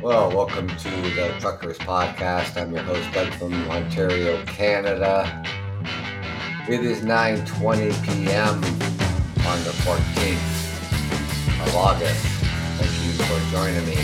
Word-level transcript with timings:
Well, 0.00 0.30
welcome 0.30 0.68
to 0.68 0.90
the 0.90 1.34
Truckers 1.40 1.76
Podcast. 1.78 2.56
I'm 2.56 2.72
your 2.72 2.84
host, 2.84 3.10
Doug 3.12 3.32
from 3.34 3.52
Ontario, 3.68 4.40
Canada. 4.44 5.42
It 6.68 6.84
is 6.84 7.00
9.20 7.00 8.04
p.m. 8.04 8.54
on 9.44 9.64
the 9.64 9.72
14th 9.82 11.66
of 11.66 11.74
August. 11.74 12.24
Thank 12.78 12.92
you 13.04 13.24
for 13.24 13.50
joining 13.50 13.84
me. 13.86 13.96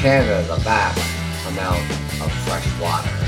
Canada, 0.00 0.46
the 0.46 0.60
vast 0.62 1.48
amount 1.48 1.80
of 2.22 2.32
fresh 2.44 2.80
water. 2.80 3.19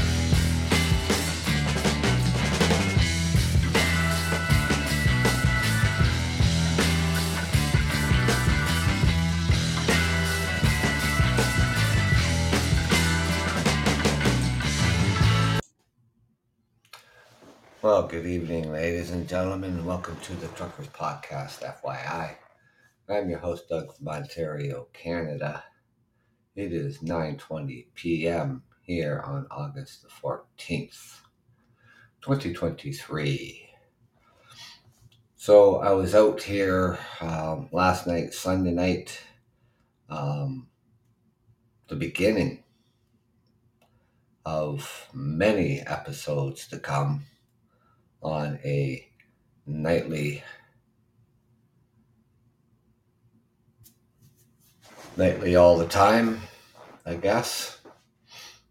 Good 18.12 18.27
evening, 18.27 18.71
ladies 18.71 19.11
and 19.11 19.27
gentlemen, 19.27 19.87
welcome 19.87 20.15
to 20.21 20.34
the 20.34 20.47
Truckers 20.48 20.89
Podcast, 20.89 21.61
FYI. 21.62 22.35
I'm 23.09 23.30
your 23.30 23.38
host, 23.38 23.71
Doug 23.71 23.97
from 23.97 24.07
Ontario, 24.07 24.88
Canada. 24.93 25.65
It 26.55 26.75
is 26.75 26.98
9.20 26.98 27.87
p.m. 27.95 28.65
here 28.83 29.23
on 29.25 29.47
August 29.51 30.02
the 30.02 30.11
14th, 30.11 31.21
2023. 32.21 33.71
So 35.37 35.77
I 35.77 35.93
was 35.93 36.15
out 36.15 36.43
here 36.43 36.99
um, 37.23 37.71
last 37.73 38.07
night, 38.07 38.35
Sunday 38.35 38.73
night, 38.73 39.23
um, 40.10 40.69
the 41.88 41.97
beginning 41.97 42.63
of 44.45 45.09
many 45.15 45.80
episodes 45.80 46.69
to 46.69 46.79
come 46.79 47.24
on 48.23 48.59
a 48.65 49.06
nightly 49.66 50.42
nightly 55.16 55.56
all 55.56 55.76
the 55.76 55.87
time 55.87 56.40
i 57.04 57.14
guess. 57.14 57.79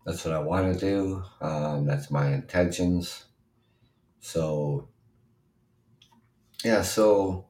That's 0.06 0.26
what 0.26 0.34
i 0.34 0.40
want 0.40 0.74
to 0.74 0.80
do. 0.80 1.24
Um, 1.42 1.86
that's 1.86 2.10
my 2.10 2.34
intentions. 2.34 3.26
So 4.20 4.90
yeah 6.64 6.82
so 6.82 7.46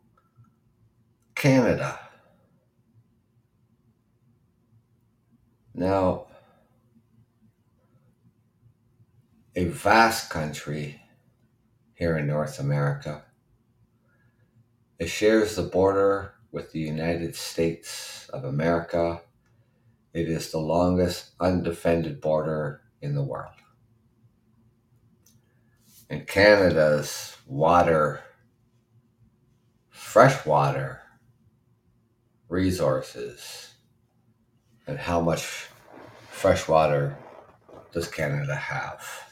canada. 1.36 2.00
Now 5.74 6.28
a 9.56 9.66
vast 9.66 10.30
country 10.30 11.01
here 12.02 12.18
in 12.18 12.26
North 12.26 12.60
America. 12.60 13.22
It 14.98 15.06
shares 15.06 15.56
the 15.56 15.62
border 15.62 16.34
with 16.52 16.72
the 16.72 16.80
United 16.80 17.36
States 17.36 18.28
of 18.34 18.44
America. 18.44 19.22
It 20.12 20.28
is 20.28 20.50
the 20.50 20.58
longest 20.58 21.30
undefended 21.40 22.20
border 22.20 22.82
in 23.04 23.14
the 23.14 23.22
world. 23.22 23.54
And 26.10 26.26
Canada's 26.26 27.38
water, 27.46 28.22
freshwater 29.92 31.02
resources, 32.50 33.76
and 34.88 34.98
how 34.98 35.22
much 35.22 35.68
fresh 36.32 36.68
water 36.68 37.16
does 37.92 38.08
Canada 38.08 38.56
have? 38.56 39.31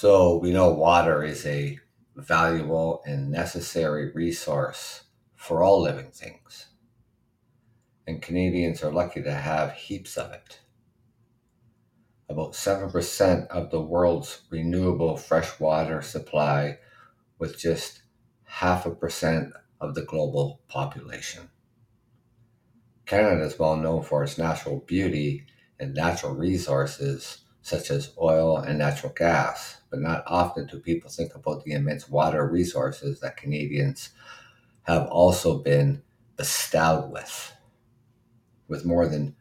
So 0.00 0.36
we 0.36 0.52
know 0.52 0.70
water 0.70 1.24
is 1.24 1.44
a 1.44 1.80
valuable 2.14 3.02
and 3.04 3.32
necessary 3.32 4.12
resource 4.12 5.02
for 5.34 5.64
all 5.64 5.82
living 5.82 6.12
things. 6.12 6.68
And 8.06 8.22
Canadians 8.22 8.84
are 8.84 8.92
lucky 8.92 9.24
to 9.24 9.34
have 9.34 9.72
heaps 9.72 10.16
of 10.16 10.30
it. 10.30 10.60
About 12.28 12.52
7% 12.52 13.48
of 13.48 13.72
the 13.72 13.80
world's 13.80 14.42
renewable 14.50 15.16
freshwater 15.16 16.00
supply, 16.00 16.78
with 17.40 17.58
just 17.58 18.02
half 18.44 18.86
a 18.86 18.94
percent 18.94 19.52
of 19.80 19.96
the 19.96 20.02
global 20.02 20.60
population. 20.68 21.48
Canada 23.04 23.42
is 23.42 23.58
well 23.58 23.76
known 23.76 24.04
for 24.04 24.22
its 24.22 24.38
natural 24.38 24.78
beauty 24.78 25.44
and 25.80 25.92
natural 25.92 26.36
resources 26.36 27.38
such 27.62 27.90
as 27.90 28.12
oil 28.20 28.56
and 28.58 28.78
natural 28.78 29.12
gas, 29.12 29.78
but 29.90 30.00
not 30.00 30.24
often 30.26 30.66
do 30.66 30.78
people 30.78 31.10
think 31.10 31.34
about 31.34 31.64
the 31.64 31.72
immense 31.72 32.08
water 32.08 32.46
resources 32.46 33.20
that 33.20 33.36
Canadians 33.36 34.10
have 34.82 35.06
also 35.08 35.58
been 35.58 36.02
bestowed 36.36 37.10
with, 37.10 37.52
with 38.68 38.84
more 38.84 39.06
than 39.06 39.36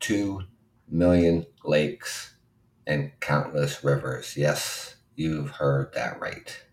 2 0.00 0.42
million 0.88 1.46
lakes 1.64 2.34
and 2.86 3.12
countless 3.20 3.84
rivers. 3.84 4.36
Yes, 4.36 4.96
you've 5.14 5.50
heard 5.50 5.92
that 5.94 6.20
right. 6.20 6.64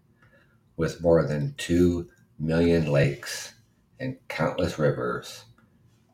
With 0.75 1.01
more 1.01 1.25
than 1.25 1.53
2 1.57 2.09
million 2.39 2.91
lakes 2.91 3.53
and 3.99 4.17
countless 4.27 4.77
rivers, 4.77 5.45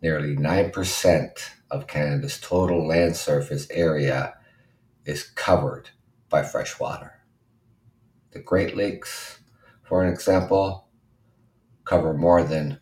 nearly 0.02 0.36
9% 0.36 1.50
of 1.72 1.88
Canada's 1.88 2.40
total 2.40 2.86
land 2.86 3.16
surface 3.16 3.68
area 3.72 4.36
is 5.06 5.24
covered 5.24 5.90
by 6.30 6.44
fresh 6.44 6.80
water. 6.80 7.20
The 8.32 8.40
Great 8.40 8.76
Lakes, 8.76 9.40
for 9.84 10.04
an 10.04 10.12
example, 10.12 10.88
cover 11.86 12.14
more 12.14 12.44
than 12.44 12.80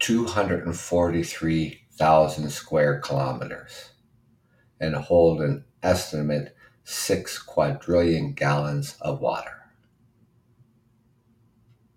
243,000 0.00 2.50
square 2.50 3.00
kilometers 3.00 3.92
and 4.80 4.94
hold 4.94 5.40
an 5.40 5.64
estimate 5.82 6.54
6 6.84 7.42
quadrillion 7.42 8.32
gallons 8.32 8.96
of 9.00 9.20
water. 9.20 9.56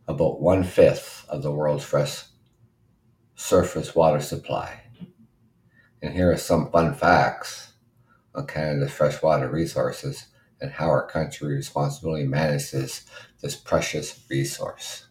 About 0.08 0.42
one 0.42 0.64
fifth 0.64 1.26
of 1.30 1.44
the 1.44 1.52
world's 1.52 1.86
fresh 1.86 2.24
surface 3.36 3.96
water 3.96 4.20
supply. 4.20 4.82
And 6.02 6.14
here 6.14 6.32
are 6.32 6.38
some 6.38 6.70
fun 6.72 6.94
facts 6.94 7.73
on 8.36 8.48
Canada's 8.48 8.92
freshwater 8.92 9.50
resources 9.50 10.26
and 10.62 10.72
how 10.72 10.88
our 10.88 11.06
country 11.06 11.56
responsibly 11.56 12.26
manages 12.26 13.06
this 13.42 13.56
precious 13.56 14.24
resource. 14.30 15.08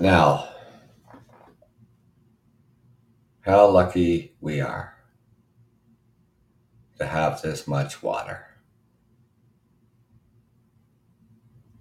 Now, 0.00 0.48
how 3.40 3.68
lucky 3.68 4.36
we 4.40 4.60
are 4.60 4.94
to 6.98 7.06
have 7.06 7.40
this 7.42 7.66
much 7.66 8.02
water. 8.02 8.44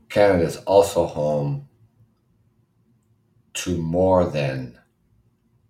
Canada 0.09 0.45
is 0.45 0.57
also 0.57 1.06
home 1.06 1.68
to 3.57 3.78
more 3.81 4.23
than 4.23 4.79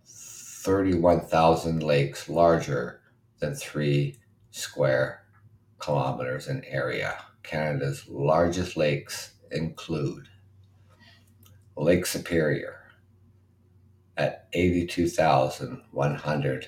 31,000 0.06 1.82
lakes 1.82 2.28
larger 2.28 3.00
than 3.40 3.56
three 3.56 4.18
square 4.52 5.24
kilometers 5.80 6.50
in 6.50 6.66
area. 6.66 7.16
Canada's 7.44 8.06
largest 8.10 8.76
lakes 8.76 9.36
include 9.52 10.28
Lake 11.78 12.06
Superior 12.06 12.92
at 14.18 14.50
82,100 14.52 16.68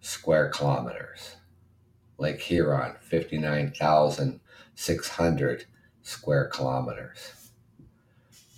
square 0.00 0.48
kilometers, 0.48 1.36
Lake 2.16 2.40
Huron, 2.40 2.94
59,600 3.02 5.66
square 6.00 6.48
kilometers. 6.48 7.41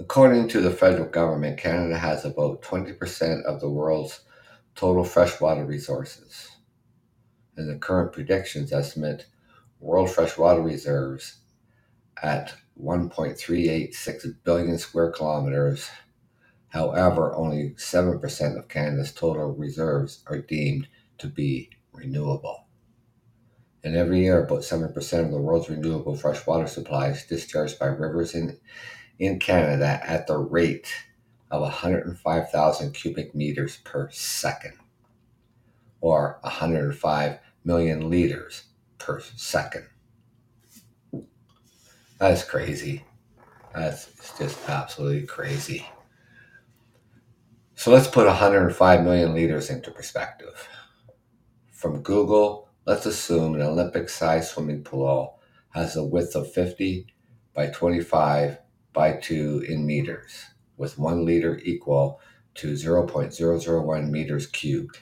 According 0.09 0.47
to 0.47 0.61
the 0.61 0.71
federal 0.71 1.07
government, 1.07 1.59
Canada 1.59 1.95
has 1.95 2.25
about 2.25 2.63
20% 2.63 3.43
of 3.43 3.59
the 3.59 3.69
world's 3.69 4.21
total 4.73 5.03
freshwater 5.03 5.63
resources 5.63 6.49
and 7.55 7.69
the 7.69 7.77
current 7.77 8.11
predictions 8.11 8.73
estimate 8.73 9.27
world 9.79 10.09
freshwater 10.09 10.63
reserves 10.63 11.41
at 12.23 12.55
1.386 12.81 14.35
billion 14.43 14.79
square 14.79 15.11
kilometers. 15.11 15.87
However, 16.69 17.35
only 17.35 17.75
7% 17.77 18.57
of 18.57 18.67
Canada's 18.67 19.13
total 19.13 19.53
reserves 19.53 20.23
are 20.25 20.39
deemed 20.39 20.87
to 21.19 21.27
be 21.27 21.69
renewable. 21.93 22.65
And 23.83 23.95
every 23.95 24.21
year, 24.21 24.43
about 24.43 24.61
7% 24.61 25.23
of 25.23 25.29
the 25.31 25.39
world's 25.39 25.69
renewable 25.69 26.15
freshwater 26.15 26.65
supply 26.65 27.09
is 27.09 27.25
discharged 27.25 27.77
by 27.77 27.85
rivers 27.85 28.33
in, 28.33 28.57
in 29.19 29.39
Canada 29.39 30.01
at 30.03 30.27
the 30.27 30.37
rate 30.37 30.87
of 31.51 31.61
105,000 31.61 32.93
cubic 32.93 33.35
meters 33.35 33.77
per 33.83 34.09
second, 34.11 34.73
or 36.01 36.39
105 36.41 37.39
million 37.63 38.09
liters 38.09 38.63
per 38.97 39.19
second. 39.19 39.87
That's 42.17 42.43
crazy. 42.43 43.05
That's 43.73 44.09
just 44.37 44.67
absolutely 44.67 45.25
crazy. 45.27 45.85
So 47.75 47.91
let's 47.91 48.07
put 48.07 48.27
105 48.27 49.03
million 49.03 49.33
liters 49.33 49.69
into 49.69 49.91
perspective. 49.91 50.67
From 51.71 52.01
Google, 52.01 52.67
let's 52.85 53.05
assume 53.05 53.55
an 53.55 53.61
Olympic 53.61 54.09
sized 54.09 54.49
swimming 54.49 54.83
pool 54.83 55.39
has 55.69 55.95
a 55.95 56.03
width 56.03 56.35
of 56.35 56.51
50 56.51 57.07
by 57.53 57.67
25 57.67 58.57
by 58.99 59.13
2 59.13 59.63
in 59.69 59.85
meters, 59.85 60.47
with 60.75 60.99
1 60.99 61.23
liter 61.23 61.57
equal 61.63 62.19
to 62.53 62.73
0.001 62.73 64.09
meters 64.09 64.45
cubed. 64.47 64.99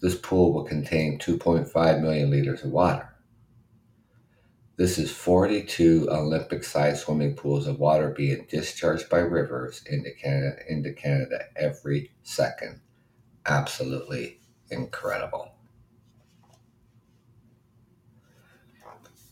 This 0.00 0.16
pool 0.16 0.52
will 0.52 0.64
contain 0.64 1.20
2.5 1.20 2.00
million 2.02 2.28
liters 2.28 2.64
of 2.64 2.72
water. 2.72 3.14
This 4.76 4.98
is 4.98 5.12
42 5.12 6.08
Olympic 6.10 6.64
sized 6.64 7.02
swimming 7.02 7.36
pools 7.36 7.68
of 7.68 7.78
water 7.78 8.10
being 8.10 8.48
discharged 8.50 9.08
by 9.08 9.18
rivers 9.18 9.84
into 9.86 10.10
Canada, 10.20 10.56
into 10.68 10.92
Canada 10.92 11.42
every 11.54 12.10
second. 12.24 12.80
Absolutely 13.46 14.40
incredible. 14.72 15.52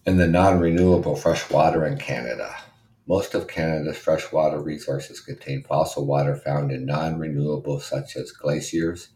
And 0.06 0.20
the 0.20 0.28
non 0.28 0.60
renewable 0.60 1.16
fresh 1.16 1.50
water 1.50 1.84
in 1.84 1.98
Canada. 1.98 2.54
Most 3.08 3.32
of 3.32 3.48
Canada's 3.48 3.96
freshwater 3.96 4.60
resources 4.60 5.20
contain 5.20 5.62
fossil 5.62 6.04
water 6.04 6.36
found 6.36 6.70
in 6.70 6.84
non 6.84 7.18
renewables 7.18 7.80
such 7.80 8.16
as 8.16 8.32
glaciers, 8.32 9.08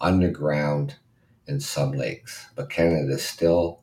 underground, 0.00 0.96
and 1.46 1.62
some 1.62 1.92
lakes, 1.92 2.46
but 2.56 2.70
Canada 2.70 3.12
is 3.12 3.24
still 3.24 3.82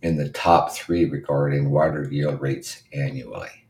in 0.00 0.16
the 0.16 0.28
top 0.28 0.70
three 0.72 1.06
regarding 1.06 1.72
water 1.72 2.08
yield 2.08 2.40
rates 2.40 2.84
annually. 2.92 3.66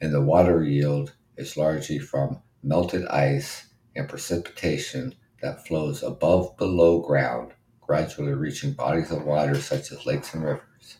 And 0.00 0.12
the 0.12 0.22
water 0.22 0.64
yield 0.64 1.14
is 1.36 1.56
largely 1.56 2.00
from 2.00 2.42
melted 2.64 3.06
ice 3.06 3.68
and 3.94 4.08
precipitation 4.08 5.14
that 5.40 5.64
flows 5.68 6.02
above 6.02 6.56
below 6.56 6.98
ground, 6.98 7.52
gradually 7.80 8.32
reaching 8.32 8.72
bodies 8.72 9.12
of 9.12 9.24
water 9.24 9.54
such 9.54 9.92
as 9.92 10.04
lakes 10.04 10.34
and 10.34 10.42
rivers. 10.42 10.98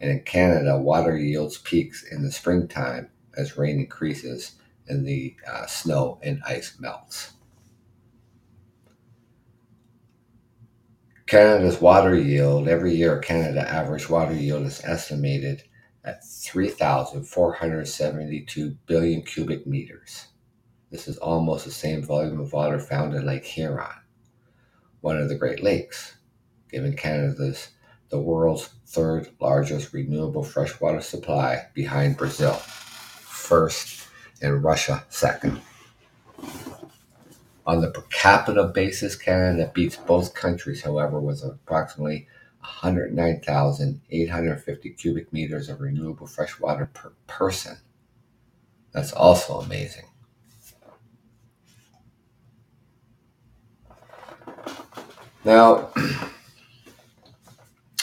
And 0.00 0.10
in 0.10 0.22
Canada, 0.22 0.78
water 0.78 1.16
yields 1.16 1.58
peaks 1.58 2.04
in 2.10 2.22
the 2.22 2.32
springtime 2.32 3.10
as 3.36 3.58
rain 3.58 3.78
increases 3.78 4.56
and 4.88 5.06
the 5.06 5.36
uh, 5.50 5.66
snow 5.66 6.18
and 6.22 6.42
ice 6.46 6.76
melts. 6.80 7.32
Canada's 11.26 11.80
water 11.80 12.16
yield, 12.16 12.66
every 12.66 12.92
year, 12.94 13.18
Canada 13.20 13.68
average 13.68 14.08
water 14.10 14.34
yield 14.34 14.66
is 14.66 14.82
estimated 14.84 15.62
at 16.04 16.26
3,472 16.26 18.76
billion 18.86 19.22
cubic 19.22 19.64
meters. 19.64 20.26
This 20.90 21.06
is 21.06 21.18
almost 21.18 21.64
the 21.64 21.70
same 21.70 22.02
volume 22.02 22.40
of 22.40 22.52
water 22.52 22.80
found 22.80 23.14
in 23.14 23.24
Lake 23.24 23.44
Huron, 23.44 23.86
one 25.02 25.18
of 25.18 25.28
the 25.28 25.36
Great 25.36 25.62
Lakes, 25.62 26.16
giving 26.68 26.96
Canada's 26.96 27.68
the 28.10 28.20
world's 28.20 28.66
third 28.86 29.28
largest 29.40 29.92
renewable 29.92 30.42
freshwater 30.42 31.00
supply 31.00 31.66
behind 31.74 32.16
Brazil, 32.16 32.54
first, 32.54 34.08
and 34.42 34.62
Russia 34.62 35.04
second. 35.08 35.60
On 37.66 37.80
the 37.80 37.90
per 37.90 38.02
capita 38.10 38.64
basis, 38.64 39.16
Canada 39.16 39.70
beats 39.72 39.96
both 39.96 40.34
countries, 40.34 40.82
however, 40.82 41.20
with 41.20 41.44
approximately 41.44 42.26
109,850 42.60 44.90
cubic 44.90 45.32
meters 45.32 45.68
of 45.68 45.80
renewable 45.80 46.26
freshwater 46.26 46.90
per 46.92 47.12
person. 47.26 47.76
That's 48.92 49.12
also 49.12 49.60
amazing. 49.60 50.04
Now, 55.44 55.90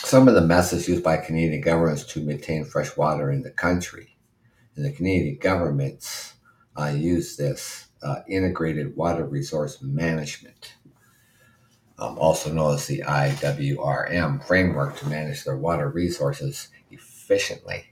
some 0.07 0.29
of 0.29 0.35
the 0.35 0.41
methods 0.41 0.87
used 0.87 1.03
by 1.03 1.17
Canadian 1.17 1.61
governments 1.61 2.05
to 2.05 2.21
maintain 2.23 2.63
fresh 2.63 2.95
water 2.95 3.29
in 3.29 3.41
the 3.41 3.51
country, 3.51 4.17
and 4.75 4.85
the 4.85 4.91
Canadian 4.91 5.37
governments 5.37 6.33
uh, 6.79 6.85
use 6.95 7.35
this 7.35 7.87
uh, 8.01 8.21
Integrated 8.29 8.95
Water 8.95 9.25
Resource 9.25 9.81
Management, 9.81 10.75
um, 11.99 12.17
also 12.17 12.53
known 12.53 12.75
as 12.75 12.87
the 12.87 12.99
IWRM 13.05 14.45
framework 14.47 14.95
to 14.97 15.07
manage 15.07 15.43
their 15.43 15.57
water 15.57 15.89
resources 15.89 16.69
efficiently. 16.89 17.87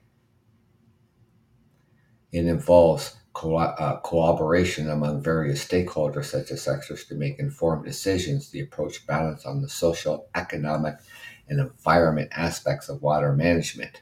It 2.32 2.46
involves 2.46 3.18
co- 3.34 3.58
uh, 3.58 4.00
cooperation 4.00 4.90
among 4.90 5.22
various 5.22 5.66
stakeholders, 5.68 6.26
such 6.26 6.52
as 6.52 6.62
sectors, 6.62 7.06
to 7.06 7.16
make 7.16 7.40
informed 7.40 7.86
decisions. 7.86 8.50
The 8.50 8.62
approach 8.62 9.06
balance 9.06 9.46
on 9.46 9.62
the 9.62 9.70
social, 9.70 10.28
economic, 10.36 10.96
and 11.48 11.60
environment 11.60 12.30
aspects 12.36 12.90
of 12.90 13.02
water 13.02 13.34
management 13.34 14.02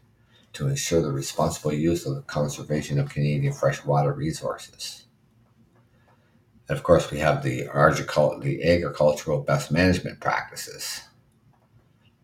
to 0.54 0.68
ensure 0.68 1.02
the 1.02 1.12
responsible 1.12 1.74
use 1.74 2.06
of 2.06 2.16
the 2.16 2.22
conservation 2.22 3.00
of 3.00 3.10
Canadian 3.10 3.54
freshwater 3.54 4.14
resources. 4.14 5.06
And 6.70 6.78
of 6.78 6.84
course, 6.84 7.12
we 7.12 7.20
have 7.20 7.44
the, 7.44 7.64
the 7.64 8.60
agricultural 8.64 9.42
best 9.42 9.72
management 9.72 10.20
practices 10.20 11.02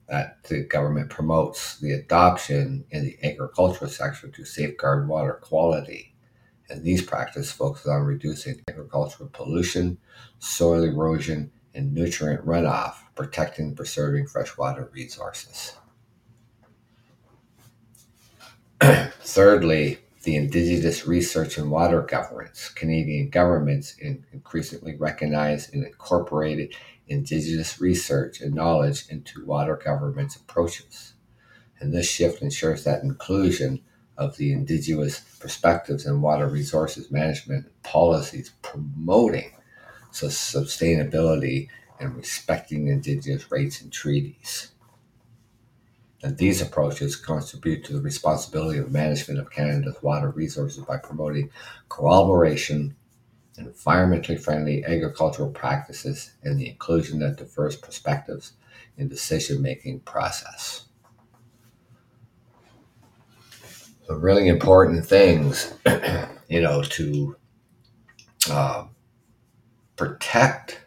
that 0.07 0.43
the 0.43 0.63
government 0.63 1.09
promotes 1.09 1.79
the 1.79 1.91
adoption 1.91 2.85
in 2.89 3.03
the 3.03 3.17
agricultural 3.23 3.89
sector 3.89 4.27
to 4.27 4.45
safeguard 4.45 5.07
water 5.07 5.33
quality. 5.33 6.15
And 6.69 6.83
these 6.83 7.03
practices 7.03 7.51
focus 7.51 7.85
on 7.87 8.01
reducing 8.03 8.61
agricultural 8.67 9.29
pollution, 9.33 9.97
soil 10.39 10.83
erosion, 10.83 11.51
and 11.73 11.93
nutrient 11.93 12.45
runoff, 12.45 12.95
protecting 13.19 13.65
and 13.65 13.75
preserving 13.75 14.25
freshwater 14.25 14.89
resources. 14.93 15.75
Thirdly, 18.81 19.99
the 20.23 20.37
Indigenous 20.37 21.05
Research 21.05 21.57
and 21.57 21.69
Water 21.69 22.01
Governance. 22.01 22.69
Canadian 22.69 23.29
governments 23.29 23.97
increasingly 24.31 24.95
recognize 24.95 25.69
and 25.73 25.85
incorporated 25.85 26.73
Indigenous 27.09 27.81
research 27.81 28.39
and 28.39 28.53
knowledge 28.53 29.09
into 29.09 29.45
water 29.45 29.75
governance 29.75 30.37
approaches. 30.37 31.13
And 31.81 31.93
this 31.93 32.09
shift 32.09 32.41
ensures 32.41 32.85
that 32.85 33.03
inclusion 33.03 33.81
of 34.17 34.37
the 34.37 34.53
Indigenous 34.53 35.19
perspectives 35.41 36.05
in 36.05 36.21
water 36.21 36.47
resources 36.47 37.11
management 37.11 37.65
policies 37.83 38.53
promoting 38.61 39.51
sustainability 40.13 41.67
and 41.99 42.15
respecting 42.15 42.87
Indigenous 42.87 43.51
rights 43.51 43.81
and 43.81 43.91
treaties. 43.91 44.71
And 46.21 46.37
these 46.37 46.61
approaches 46.61 47.15
contribute 47.15 47.85
to 47.85 47.93
the 47.93 48.01
responsibility 48.01 48.79
of 48.79 48.91
management 48.91 49.39
of 49.39 49.51
Canada's 49.51 50.01
water 50.01 50.29
resources 50.29 50.83
by 50.83 50.97
promoting 50.97 51.49
collaboration, 51.87 52.95
environmentally 53.57 54.39
friendly 54.39 54.83
agricultural 54.83 55.51
practices, 55.51 56.33
and 56.43 56.59
the 56.59 56.69
inclusion 56.69 57.23
of 57.23 57.37
diverse 57.37 57.77
perspectives 57.77 58.53
in 58.97 59.07
decision-making 59.07 60.01
process. 60.01 60.85
The 64.07 64.15
really 64.15 64.49
important 64.49 65.05
things, 65.05 65.73
you 66.49 66.61
know, 66.61 66.81
to 66.81 67.35
uh, 68.49 68.85
protect 69.95 70.81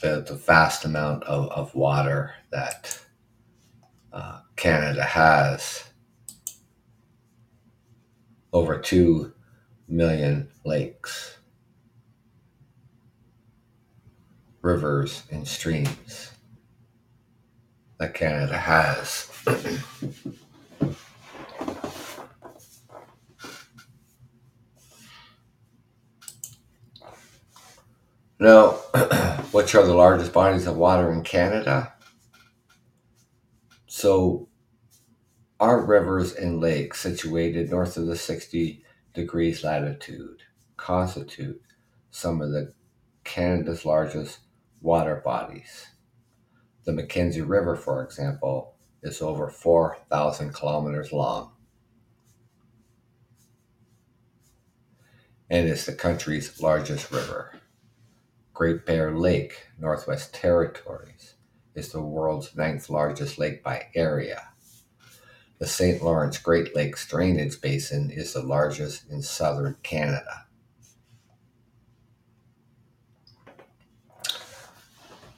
the, 0.00 0.24
the 0.26 0.34
vast 0.34 0.84
amount 0.84 1.24
of, 1.24 1.48
of 1.50 1.74
water 1.74 2.34
that 2.50 2.98
uh, 4.12 4.40
Canada 4.56 5.02
has 5.02 5.84
over 8.52 8.78
2 8.78 9.32
million 9.88 10.48
lakes, 10.64 11.36
rivers, 14.62 15.24
and 15.30 15.46
streams 15.46 16.32
that 17.98 18.14
Canada 18.14 18.56
has. 18.56 19.30
now, 28.40 28.78
which 29.60 29.74
are 29.74 29.84
the 29.84 29.92
largest 29.92 30.32
bodies 30.32 30.66
of 30.66 30.78
water 30.78 31.12
in 31.12 31.22
Canada? 31.22 31.92
So, 33.86 34.48
our 35.60 35.84
rivers 35.84 36.34
and 36.34 36.62
lakes 36.62 37.02
situated 37.02 37.68
north 37.68 37.98
of 37.98 38.06
the 38.06 38.16
60 38.16 38.82
degrees 39.12 39.62
latitude 39.62 40.44
constitute 40.78 41.60
some 42.10 42.40
of 42.40 42.52
the 42.52 42.72
Canada's 43.24 43.84
largest 43.84 44.38
water 44.80 45.20
bodies. 45.22 45.88
The 46.84 46.92
Mackenzie 46.92 47.42
River, 47.42 47.76
for 47.76 48.02
example, 48.02 48.76
is 49.02 49.20
over 49.20 49.50
4,000 49.50 50.54
kilometers 50.54 51.12
long 51.12 51.52
and 55.50 55.68
is 55.68 55.84
the 55.84 55.92
country's 55.92 56.62
largest 56.62 57.10
river. 57.10 57.59
Great 58.60 58.84
Bear 58.84 59.16
Lake, 59.16 59.68
Northwest 59.78 60.34
Territories, 60.34 61.32
is 61.74 61.92
the 61.92 62.02
world's 62.02 62.54
ninth 62.54 62.90
largest 62.90 63.38
lake 63.38 63.62
by 63.62 63.86
area. 63.94 64.50
The 65.58 65.66
St. 65.66 66.02
Lawrence 66.02 66.36
Great 66.36 66.76
Lakes 66.76 67.08
Drainage 67.08 67.58
Basin 67.62 68.10
is 68.10 68.34
the 68.34 68.42
largest 68.42 69.08
in 69.08 69.22
southern 69.22 69.78
Canada. 69.82 70.44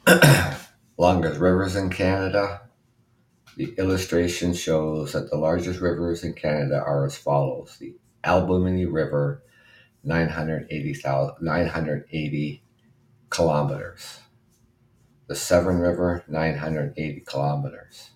Longest 0.98 1.38
rivers 1.38 1.76
in 1.76 1.90
Canada. 1.90 2.62
The 3.56 3.72
illustration 3.78 4.52
shows 4.52 5.12
that 5.12 5.30
the 5.30 5.36
largest 5.36 5.78
rivers 5.80 6.24
in 6.24 6.34
Canada 6.34 6.82
are 6.84 7.06
as 7.06 7.16
follows. 7.16 7.76
The 7.78 7.94
Albany 8.24 8.86
River, 8.86 9.44
980, 10.02 10.96
980 11.40 12.61
kilometers 13.32 14.20
the 15.32 15.36
Severn 15.36 15.78
River, 15.78 16.24
980 16.28 17.20
kilometers. 17.20 18.10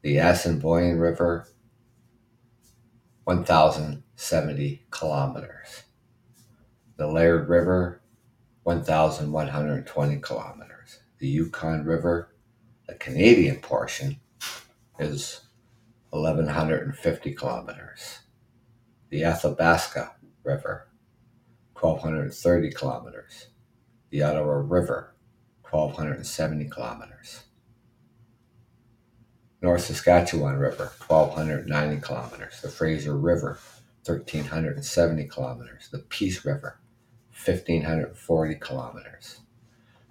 The 0.00 0.16
Assiniboine 0.16 0.98
River, 0.98 1.46
1,070 3.24 4.86
kilometers. 4.90 5.82
The 6.96 7.06
Liard 7.06 7.50
River, 7.50 8.00
1,120 8.62 10.20
kilometers. 10.20 11.00
The 11.18 11.28
Yukon 11.28 11.84
River, 11.84 12.34
the 12.86 12.94
Canadian 12.94 13.56
portion, 13.56 14.18
is 14.98 15.42
1,150 16.08 17.34
kilometers. 17.34 18.20
The 19.10 19.24
Athabasca 19.24 20.12
River, 20.44 20.88
1,230 21.74 22.70
kilometers. 22.70 23.48
The 24.10 24.22
Ottawa 24.22 24.62
River, 24.64 25.14
1,270 25.70 26.70
kilometers. 26.70 27.42
North 29.60 29.84
Saskatchewan 29.84 30.56
River, 30.56 30.92
1,290 31.08 32.00
kilometers. 32.00 32.62
The 32.62 32.70
Fraser 32.70 33.18
River, 33.18 33.58
1,370 34.06 35.24
kilometers. 35.24 35.88
The 35.90 35.98
Peace 35.98 36.44
River, 36.44 36.78
1,540 37.32 38.54
kilometers. 38.54 39.40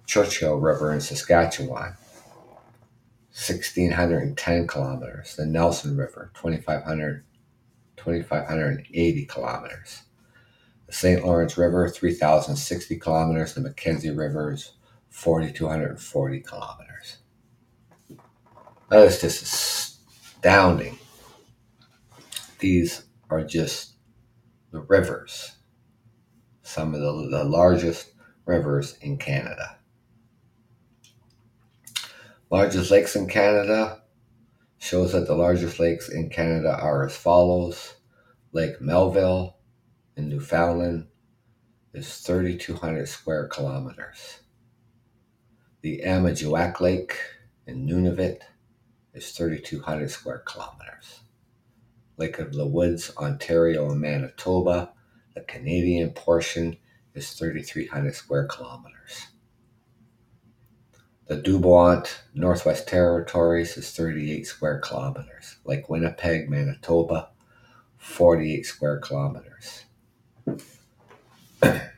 Churchill 0.06 0.56
River 0.58 0.92
in 0.92 1.00
Saskatchewan, 1.00 1.96
1,610 3.32 4.66
kilometers. 4.68 5.34
The 5.34 5.46
Nelson 5.46 5.96
River, 5.96 6.30
2,500, 6.34 7.24
2,580 7.96 9.24
kilometers. 9.26 10.02
The 10.88 10.94
St. 10.94 11.24
Lawrence 11.24 11.58
River, 11.58 11.86
3,060 11.88 12.98
kilometers. 12.98 13.52
The 13.52 13.60
Mackenzie 13.60 14.10
Rivers, 14.10 14.72
4,240 15.10 16.40
kilometers. 16.40 17.18
That 18.88 19.04
is 19.04 19.20
just 19.20 19.42
astounding. 19.42 20.98
These 22.58 23.02
are 23.28 23.44
just 23.44 23.96
the 24.72 24.80
rivers, 24.80 25.52
some 26.62 26.94
of 26.94 27.00
the, 27.00 27.28
the 27.30 27.44
largest 27.44 28.12
rivers 28.46 28.96
in 29.02 29.18
Canada. 29.18 29.76
Largest 32.50 32.90
lakes 32.90 33.14
in 33.14 33.28
Canada 33.28 34.00
shows 34.78 35.12
that 35.12 35.26
the 35.26 35.34
largest 35.34 35.78
lakes 35.78 36.08
in 36.08 36.30
Canada 36.30 36.78
are 36.80 37.04
as 37.04 37.14
follows 37.14 37.94
Lake 38.52 38.80
Melville 38.80 39.57
in 40.18 40.28
Newfoundland 40.28 41.06
is 41.94 42.18
3,200 42.18 43.08
square 43.08 43.46
kilometers. 43.46 44.40
The 45.80 46.02
Amadjuak 46.04 46.80
Lake 46.80 47.16
in 47.68 47.86
Nunavut 47.86 48.40
is 49.14 49.30
3,200 49.30 50.10
square 50.10 50.42
kilometers. 50.44 51.20
Lake 52.16 52.40
of 52.40 52.52
the 52.52 52.66
Woods, 52.66 53.12
Ontario, 53.16 53.90
and 53.90 54.00
Manitoba, 54.00 54.92
the 55.34 55.42
Canadian 55.42 56.10
portion, 56.10 56.76
is 57.14 57.32
3,300 57.34 58.12
square 58.12 58.48
kilometers. 58.48 59.28
The 61.26 61.36
Dubois 61.36 62.06
Northwest 62.34 62.88
Territories 62.88 63.76
is 63.76 63.92
38 63.92 64.46
square 64.46 64.80
kilometers. 64.80 65.58
Lake 65.64 65.88
Winnipeg, 65.88 66.50
Manitoba, 66.50 67.30
48 67.98 68.66
square 68.66 68.98
kilometers. 68.98 69.84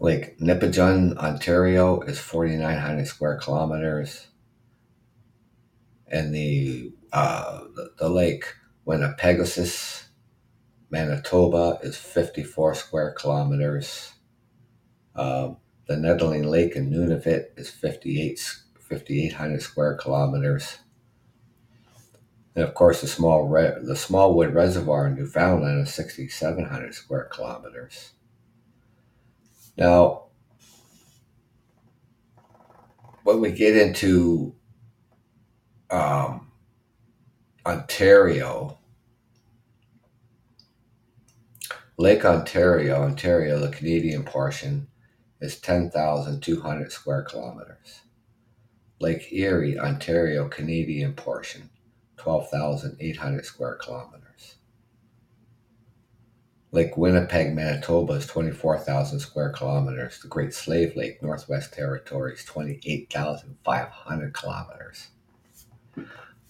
Lake 0.00 0.38
Nipigon, 0.38 1.16
Ontario 1.16 2.00
is 2.00 2.18
4,900 2.18 3.06
square 3.06 3.38
kilometers. 3.38 4.26
And 6.08 6.34
the, 6.34 6.92
uh, 7.12 7.60
the, 7.74 7.90
the 7.98 8.08
lake 8.08 8.44
Winnipegosis 8.86 10.04
Manitoba 10.90 11.78
is 11.82 11.96
54 11.96 12.74
square 12.74 13.12
kilometers. 13.18 14.12
Um, 15.14 15.56
the 15.88 15.94
Nettilling 15.94 16.44
Lake 16.44 16.76
in 16.76 16.90
Nunavut 16.90 17.46
is 17.56 17.70
58, 17.70 18.38
5,800 18.88 19.62
square 19.62 19.94
kilometers. 19.96 20.78
And 22.56 22.64
of 22.64 22.72
course, 22.72 23.02
the 23.02 23.06
small 23.06 23.46
Re- 23.48 23.76
the 23.82 23.94
Smallwood 23.94 24.54
Reservoir 24.54 25.06
in 25.06 25.14
Newfoundland 25.14 25.86
is 25.86 25.92
6,700 25.92 26.94
square 26.94 27.28
kilometers. 27.30 28.12
Now, 29.76 30.24
when 33.24 33.42
we 33.42 33.52
get 33.52 33.76
into 33.76 34.54
um, 35.90 36.50
Ontario, 37.66 38.78
Lake 41.98 42.24
Ontario, 42.24 43.02
Ontario, 43.02 43.58
the 43.58 43.68
Canadian 43.68 44.22
portion, 44.22 44.86
is 45.42 45.60
10,200 45.60 46.90
square 46.90 47.22
kilometers. 47.22 48.00
Lake 48.98 49.30
Erie, 49.30 49.78
Ontario, 49.78 50.48
Canadian 50.48 51.12
portion, 51.12 51.68
12,800 52.16 53.44
square 53.44 53.76
kilometers. 53.76 54.56
Lake 56.72 56.96
Winnipeg, 56.96 57.54
Manitoba 57.54 58.14
is 58.14 58.26
24,000 58.26 59.20
square 59.20 59.50
kilometers. 59.50 60.20
The 60.20 60.28
Great 60.28 60.52
Slave 60.52 60.94
Lake, 60.96 61.22
Northwest 61.22 61.72
Territories, 61.72 62.44
28,500 62.44 64.34
kilometers. 64.34 65.08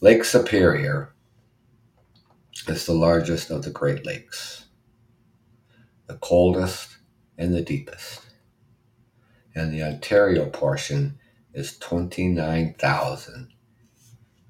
Lake 0.00 0.25
Superior 0.25 1.14
is 2.66 2.87
the 2.87 2.94
largest 2.94 3.50
of 3.50 3.62
the 3.62 3.70
Great 3.70 4.04
Lakes, 4.04 4.66
the 6.06 6.16
coldest 6.16 6.96
and 7.38 7.54
the 7.54 7.62
deepest. 7.62 8.23
And 9.54 9.73
the 9.73 9.82
Ontario 9.82 10.50
portion 10.50 11.18
is 11.54 11.78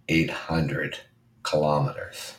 29,800 0.09 0.99
kilometers. 1.43 2.35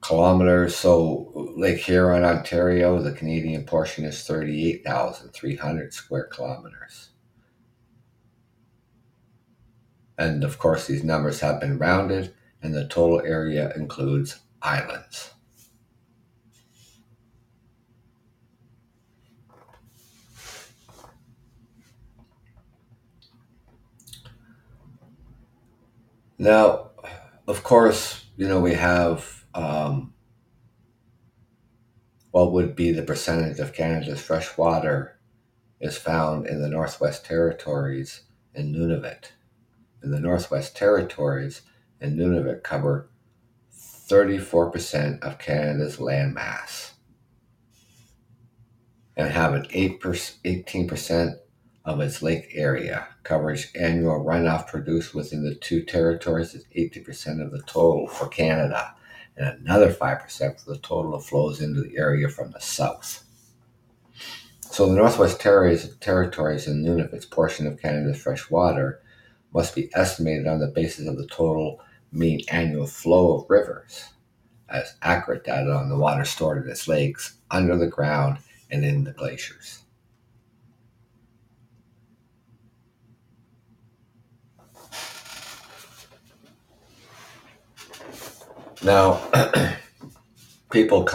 Kilometers, 0.00 0.74
so 0.74 1.30
Lake 1.56 1.78
Huron, 1.78 2.24
Ontario, 2.24 3.00
the 3.00 3.12
Canadian 3.12 3.64
portion 3.64 4.04
is 4.04 4.24
38,300 4.24 5.94
square 5.94 6.24
kilometers. 6.24 7.10
And 10.18 10.42
of 10.42 10.58
course, 10.58 10.88
these 10.88 11.04
numbers 11.04 11.40
have 11.40 11.60
been 11.60 11.78
rounded, 11.78 12.34
and 12.60 12.74
the 12.74 12.88
total 12.88 13.20
area 13.20 13.72
includes 13.76 14.40
islands. 14.60 15.31
Now, 26.42 26.90
of 27.46 27.62
course, 27.62 28.24
you 28.36 28.48
know, 28.48 28.58
we 28.58 28.74
have 28.74 29.44
um, 29.54 30.12
what 32.32 32.50
would 32.50 32.74
be 32.74 32.90
the 32.90 33.04
percentage 33.04 33.60
of 33.60 33.72
Canada's 33.72 34.20
fresh 34.20 34.58
water 34.58 35.20
is 35.80 35.96
found 35.96 36.48
in 36.48 36.60
the 36.60 36.68
Northwest 36.68 37.24
Territories 37.24 38.22
and 38.56 38.74
Nunavut. 38.74 39.30
In 40.02 40.10
the 40.10 40.18
Northwest 40.18 40.76
Territories 40.76 41.62
and 42.00 42.18
Nunavut 42.18 42.64
cover 42.64 43.08
34% 43.72 45.22
of 45.22 45.38
Canada's 45.38 46.00
land 46.00 46.34
mass 46.34 46.94
and 49.16 49.30
have 49.30 49.54
an 49.54 49.66
8 49.70 50.00
18% 50.00 51.38
of 51.84 52.00
its 52.00 52.22
lake 52.22 52.48
area. 52.52 53.08
Coverage 53.22 53.70
annual 53.74 54.24
runoff 54.24 54.68
produced 54.68 55.14
within 55.14 55.44
the 55.44 55.54
two 55.54 55.82
territories 55.82 56.54
is 56.54 56.64
80% 56.76 57.44
of 57.44 57.50
the 57.50 57.62
total 57.62 58.06
for 58.06 58.28
Canada, 58.28 58.94
and 59.36 59.48
another 59.48 59.92
5% 59.92 60.60
for 60.60 60.70
the 60.70 60.78
total 60.78 61.12
that 61.12 61.24
flows 61.24 61.60
into 61.60 61.82
the 61.82 61.96
area 61.96 62.28
from 62.28 62.52
the 62.52 62.60
south. 62.60 63.24
So 64.60 64.86
the 64.86 64.96
Northwest 64.96 65.40
Territories, 65.40 65.94
territories 65.96 66.66
and 66.66 66.84
Nunavut's 66.84 67.26
portion 67.26 67.66
of 67.66 67.80
Canada's 67.80 68.22
fresh 68.22 68.48
water 68.48 69.02
must 69.52 69.74
be 69.74 69.90
estimated 69.94 70.46
on 70.46 70.60
the 70.60 70.68
basis 70.68 71.06
of 71.06 71.18
the 71.18 71.26
total 71.26 71.80
mean 72.10 72.40
annual 72.48 72.86
flow 72.86 73.38
of 73.38 73.50
rivers 73.50 74.12
as 74.72 74.94
accurate 75.02 75.44
data 75.44 75.70
on 75.70 75.88
the 75.88 75.96
water 75.96 76.24
stored 76.24 76.64
in 76.64 76.70
its 76.70 76.88
lakes, 76.88 77.34
under 77.50 77.76
the 77.76 77.86
ground, 77.86 78.38
and 78.70 78.84
in 78.84 79.04
the 79.04 79.12
glaciers. 79.12 79.84
Now, 88.84 89.20
people 90.72 91.06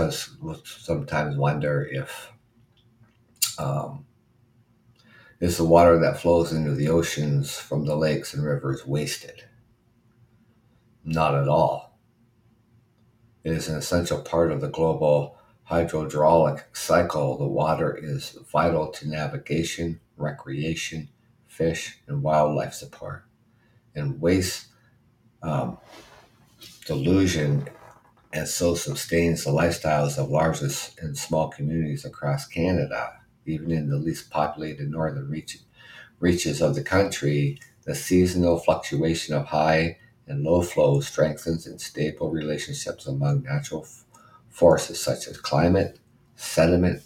sometimes 0.63 1.35
wonder 1.35 1.85
if 1.91 2.31
um, 3.59 4.05
is 5.41 5.57
the 5.57 5.65
water 5.65 5.99
that 5.99 6.17
flows 6.19 6.53
into 6.53 6.71
the 6.71 6.87
oceans 6.87 7.57
from 7.57 7.85
the 7.85 7.97
lakes 7.97 8.33
and 8.33 8.45
rivers 8.45 8.87
wasted? 8.87 9.43
Not 11.03 11.35
at 11.35 11.49
all. 11.49 11.99
It 13.43 13.51
is 13.51 13.67
an 13.67 13.75
essential 13.75 14.21
part 14.21 14.53
of 14.53 14.61
the 14.61 14.69
global 14.69 15.37
hydrohydraulic 15.69 16.63
cycle. 16.71 17.37
The 17.37 17.47
water 17.47 17.99
is 18.01 18.37
vital 18.49 18.91
to 18.91 19.09
navigation, 19.09 19.99
recreation, 20.15 21.09
fish, 21.47 21.99
and 22.07 22.23
wildlife 22.23 22.73
support. 22.73 23.25
And 23.93 24.21
waste 24.21 24.67
um, 25.43 25.77
delusion 26.87 27.67
and 28.33 28.47
so 28.47 28.75
sustains 28.75 29.43
the 29.43 29.51
lifestyles 29.51 30.17
of 30.17 30.29
large 30.29 30.61
and 30.61 31.17
small 31.17 31.49
communities 31.49 32.05
across 32.05 32.47
Canada, 32.47 33.13
even 33.45 33.71
in 33.71 33.89
the 33.89 33.97
least 33.97 34.29
populated 34.29 34.89
northern 34.89 35.29
reach, 35.29 35.59
reaches 36.19 36.61
of 36.61 36.75
the 36.75 36.83
country. 36.83 37.59
The 37.83 37.95
seasonal 37.95 38.59
fluctuation 38.59 39.33
of 39.35 39.45
high 39.45 39.97
and 40.27 40.43
low 40.43 40.61
flow 40.61 40.99
strengthens 40.99 41.65
and 41.67 41.79
stable 41.79 42.31
relationships 42.31 43.07
among 43.07 43.43
natural 43.43 43.83
f- 43.83 44.03
forces 44.49 44.99
such 44.99 45.27
as 45.27 45.37
climate, 45.37 45.99
sediment, 46.35 47.01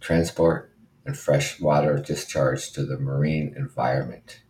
transport, 0.00 0.72
and 1.06 1.16
fresh 1.16 1.58
water 1.58 1.98
discharge 1.98 2.72
to 2.72 2.84
the 2.84 2.98
marine 2.98 3.54
environment. 3.56 4.42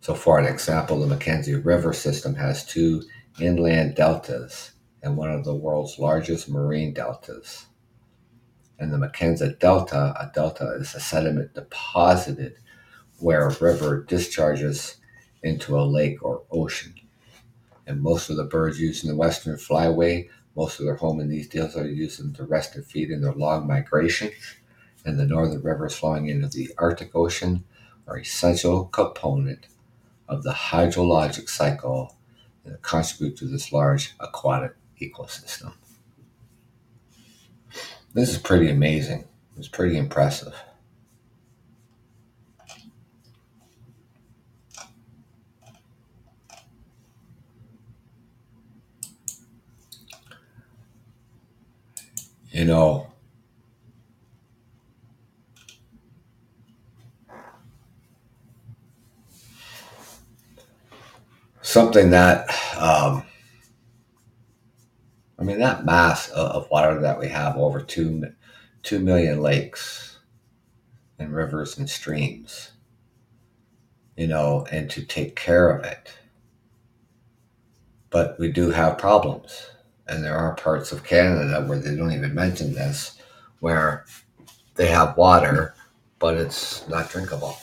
So, 0.00 0.14
for 0.14 0.38
an 0.38 0.44
example, 0.44 1.00
the 1.00 1.06
Mackenzie 1.06 1.54
River 1.54 1.92
system 1.92 2.34
has 2.34 2.64
two 2.64 3.02
inland 3.40 3.94
deltas 3.94 4.72
and 5.02 5.16
one 5.16 5.30
of 5.30 5.44
the 5.44 5.54
world's 5.54 5.98
largest 5.98 6.48
marine 6.48 6.92
deltas. 6.92 7.66
And 8.78 8.92
the 8.92 8.98
Mackenzie 8.98 9.54
Delta, 9.58 10.14
a 10.18 10.30
delta 10.34 10.76
is 10.78 10.94
a 10.94 11.00
sediment 11.00 11.54
deposited 11.54 12.56
where 13.18 13.48
a 13.48 13.58
river 13.58 14.02
discharges 14.02 14.96
into 15.42 15.78
a 15.78 15.82
lake 15.82 16.22
or 16.22 16.42
ocean. 16.50 16.94
And 17.86 18.02
most 18.02 18.28
of 18.30 18.36
the 18.36 18.44
birds 18.44 18.80
used 18.80 19.04
in 19.04 19.10
the 19.10 19.16
Western 19.16 19.56
Flyway, 19.56 20.28
most 20.56 20.80
of 20.80 20.86
their 20.86 20.96
home 20.96 21.20
in 21.20 21.28
these 21.28 21.48
deltas 21.48 21.76
are 21.76 22.22
them 22.22 22.34
to 22.34 22.44
rest 22.44 22.74
and 22.74 22.84
feed 22.84 23.10
in 23.10 23.20
their 23.20 23.32
long 23.32 23.66
migration. 23.66 24.30
And 25.04 25.18
the 25.18 25.26
northern 25.26 25.62
rivers 25.62 25.94
flowing 25.94 26.28
into 26.28 26.48
the 26.48 26.70
Arctic 26.78 27.14
Ocean 27.14 27.64
are 28.08 28.18
essential 28.18 28.86
component 28.86 29.68
of 30.28 30.42
the 30.42 30.52
hydrologic 30.52 31.48
cycle 31.48 32.15
that 32.66 32.82
contribute 32.82 33.36
to 33.38 33.46
this 33.46 33.72
large 33.72 34.14
aquatic 34.20 34.72
ecosystem. 35.00 35.72
This 38.12 38.30
is 38.30 38.38
pretty 38.38 38.70
amazing. 38.70 39.24
It's 39.56 39.68
pretty 39.68 39.96
impressive. 39.96 40.54
You 52.50 52.64
know, 52.64 53.12
something 61.66 62.10
that 62.10 62.48
um, 62.78 63.24
I 65.38 65.44
mean, 65.44 65.58
that 65.60 65.84
mass 65.86 66.28
of 66.30 66.70
water 66.70 67.00
that 67.00 67.18
we 67.18 67.28
have, 67.28 67.56
over 67.56 67.80
two, 67.82 68.24
2 68.82 69.00
million 69.00 69.40
lakes 69.40 70.18
and 71.18 71.34
rivers 71.34 71.78
and 71.78 71.88
streams, 71.90 72.72
you 74.16 74.26
know, 74.26 74.66
and 74.70 74.90
to 74.90 75.02
take 75.04 75.36
care 75.36 75.70
of 75.70 75.84
it. 75.84 76.12
but 78.10 78.38
we 78.38 78.50
do 78.50 78.70
have 78.70 78.98
problems. 78.98 79.70
And 80.08 80.22
there 80.24 80.36
are 80.36 80.54
parts 80.54 80.92
of 80.92 81.04
Canada 81.04 81.64
where 81.66 81.78
they 81.78 81.96
don't 81.96 82.12
even 82.12 82.34
mention 82.34 82.72
this, 82.74 83.20
where 83.60 84.04
they 84.76 84.86
have 84.88 85.16
water, 85.16 85.74
but 86.18 86.36
it's 86.36 86.86
not 86.88 87.10
drinkable. 87.10 87.56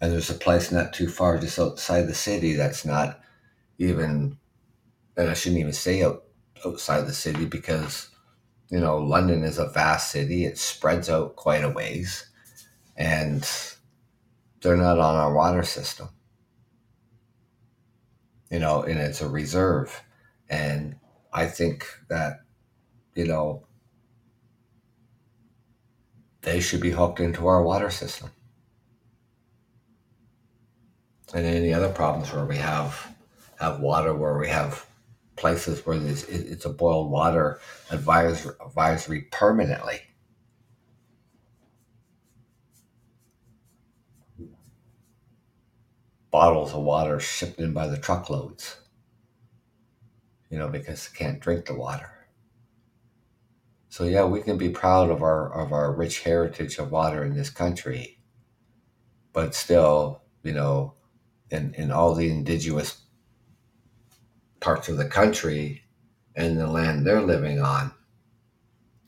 And 0.00 0.12
there's 0.12 0.30
a 0.30 0.34
place 0.34 0.72
not 0.72 0.92
too 0.94 1.08
far, 1.08 1.38
just 1.38 1.58
outside 1.58 2.02
the 2.02 2.14
city, 2.14 2.54
that's 2.54 2.84
not 2.84 3.20
even, 3.78 4.38
and 5.16 5.28
I 5.28 5.34
shouldn't 5.34 5.60
even 5.60 5.72
say 5.74 6.02
out, 6.02 6.24
outside 6.64 7.06
the 7.06 7.12
city 7.12 7.44
because, 7.44 8.08
you 8.70 8.80
know, 8.80 8.96
London 8.96 9.44
is 9.44 9.58
a 9.58 9.68
vast 9.68 10.10
city. 10.10 10.46
It 10.46 10.56
spreads 10.58 11.10
out 11.10 11.36
quite 11.36 11.64
a 11.64 11.68
ways. 11.68 12.26
And 12.96 13.48
they're 14.62 14.76
not 14.76 14.98
on 14.98 15.16
our 15.16 15.34
water 15.34 15.62
system. 15.62 16.08
You 18.50 18.58
know, 18.58 18.82
and 18.82 18.98
it's 18.98 19.20
a 19.20 19.28
reserve. 19.28 20.02
And 20.48 20.96
I 21.32 21.46
think 21.46 21.86
that, 22.08 22.40
you 23.14 23.26
know, 23.26 23.66
they 26.42 26.60
should 26.60 26.80
be 26.80 26.90
hooked 26.90 27.20
into 27.20 27.46
our 27.46 27.62
water 27.62 27.90
system. 27.90 28.30
And 31.34 31.46
any 31.46 31.72
other 31.72 31.92
problems 31.92 32.32
where 32.32 32.44
we 32.44 32.56
have 32.56 33.14
have 33.60 33.80
water, 33.80 34.14
where 34.14 34.38
we 34.38 34.48
have 34.48 34.86
places 35.36 35.84
where 35.86 35.96
it's, 35.96 36.24
it's 36.24 36.64
a 36.64 36.70
boiled 36.70 37.10
water 37.10 37.60
advisory, 37.90 38.54
advisory 38.64 39.22
permanently. 39.30 40.00
Bottles 46.30 46.72
of 46.74 46.82
water 46.82 47.20
shipped 47.20 47.60
in 47.60 47.72
by 47.72 47.86
the 47.86 47.98
truckloads 47.98 48.76
you 50.50 50.58
know, 50.58 50.68
because 50.68 51.08
they 51.08 51.16
can't 51.16 51.40
drink 51.40 51.66
the 51.66 51.74
water. 51.74 52.10
So 53.88 54.04
yeah, 54.04 54.24
we 54.24 54.42
can 54.42 54.58
be 54.58 54.68
proud 54.68 55.10
of 55.10 55.22
our 55.22 55.52
of 55.52 55.72
our 55.72 55.92
rich 55.92 56.20
heritage 56.22 56.78
of 56.78 56.92
water 56.92 57.24
in 57.24 57.34
this 57.34 57.50
country, 57.50 58.18
but 59.32 59.54
still, 59.54 60.22
you 60.42 60.52
know, 60.52 60.94
in 61.50 61.74
in 61.74 61.90
all 61.90 62.14
the 62.14 62.30
indigenous 62.30 63.02
parts 64.60 64.88
of 64.88 64.96
the 64.96 65.08
country 65.08 65.82
and 66.36 66.58
the 66.58 66.66
land 66.66 67.06
they're 67.06 67.22
living 67.22 67.60
on, 67.60 67.92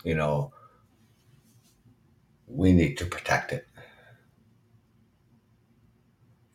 you 0.04 0.14
know, 0.14 0.52
we 2.46 2.72
need 2.72 2.96
to 2.98 3.06
protect 3.06 3.52
it. 3.52 3.66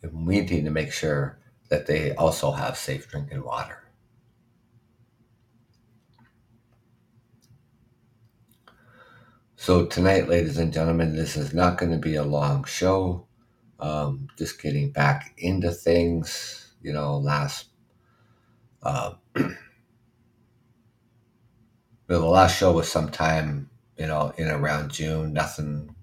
And 0.02 0.26
we 0.26 0.40
need 0.40 0.64
to 0.64 0.70
make 0.70 0.92
sure 0.92 1.38
that 1.70 1.86
they 1.86 2.14
also 2.14 2.52
have 2.52 2.76
safe 2.76 3.08
drinking 3.08 3.42
water. 3.42 3.84
So, 9.56 9.86
tonight, 9.86 10.28
ladies 10.28 10.56
and 10.56 10.72
gentlemen, 10.72 11.16
this 11.16 11.36
is 11.36 11.52
not 11.52 11.78
going 11.78 11.92
to 11.92 11.98
be 11.98 12.14
a 12.14 12.24
long 12.24 12.64
show. 12.64 13.27
Um, 13.80 14.28
just 14.36 14.60
getting 14.60 14.90
back 14.90 15.34
into 15.38 15.70
things. 15.70 16.72
You 16.82 16.92
know, 16.92 17.18
last, 17.18 17.66
uh, 18.82 19.12
the 22.06 22.18
last 22.18 22.58
show 22.58 22.72
was 22.72 22.90
sometime, 22.90 23.70
you 23.96 24.06
know, 24.06 24.32
in 24.36 24.48
around 24.48 24.90
June, 24.90 25.32
nothing 25.32 25.94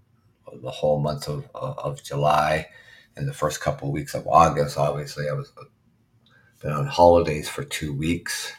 the 0.62 0.72
whole 0.72 1.00
month 1.00 1.28
of, 1.28 1.50
of 1.54 2.02
July 2.04 2.68
and 3.18 3.28
the 3.28 3.34
first 3.34 3.62
couple 3.62 3.88
of 3.90 3.94
weeks 3.94 4.14
of 4.14 4.28
August. 4.28 4.78
Obviously, 4.78 5.30
I 5.30 5.34
was 5.34 5.52
been 6.62 6.72
on 6.72 6.88
holidays 6.88 7.48
for 7.50 7.64
two 7.64 7.94
weeks, 7.94 8.52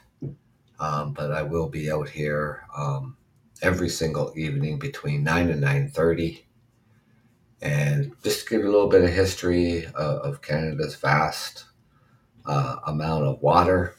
um, 0.79 1.13
but 1.13 1.33
I 1.33 1.43
will 1.43 1.69
be 1.69 1.91
out 1.91 2.09
here. 2.09 2.65
Um, 2.77 3.17
every 3.63 3.89
single 3.89 4.33
evening 4.37 4.79
between 4.79 5.25
9 5.25 5.51
and 5.51 5.63
9.30 5.63 6.43
and 7.67 8.13
just 8.23 8.45
to 8.45 8.51
give 8.51 8.61
you 8.63 8.71
a 8.71 8.73
little 8.73 8.89
bit 8.89 9.03
of 9.03 9.11
history 9.11 9.87
uh, 9.87 10.19
of 10.19 10.41
canada's 10.41 10.95
vast 10.97 11.67
uh, 12.47 12.77
amount 12.87 13.25
of 13.25 13.43
water 13.43 13.97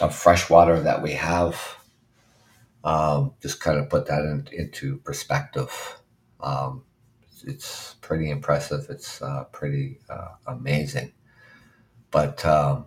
of 0.00 0.14
fresh 0.14 0.48
water 0.48 0.80
that 0.80 1.02
we 1.02 1.12
have 1.12 1.76
um, 2.84 3.34
just 3.42 3.60
kind 3.60 3.78
of 3.78 3.90
put 3.90 4.06
that 4.06 4.22
in, 4.22 4.48
into 4.52 4.96
perspective 4.98 5.98
um, 6.40 6.84
it's 7.46 7.94
pretty 8.00 8.30
impressive 8.30 8.86
it's 8.88 9.20
uh, 9.20 9.44
pretty 9.52 9.98
uh, 10.08 10.28
amazing 10.46 11.12
but 12.10 12.44
um, 12.46 12.86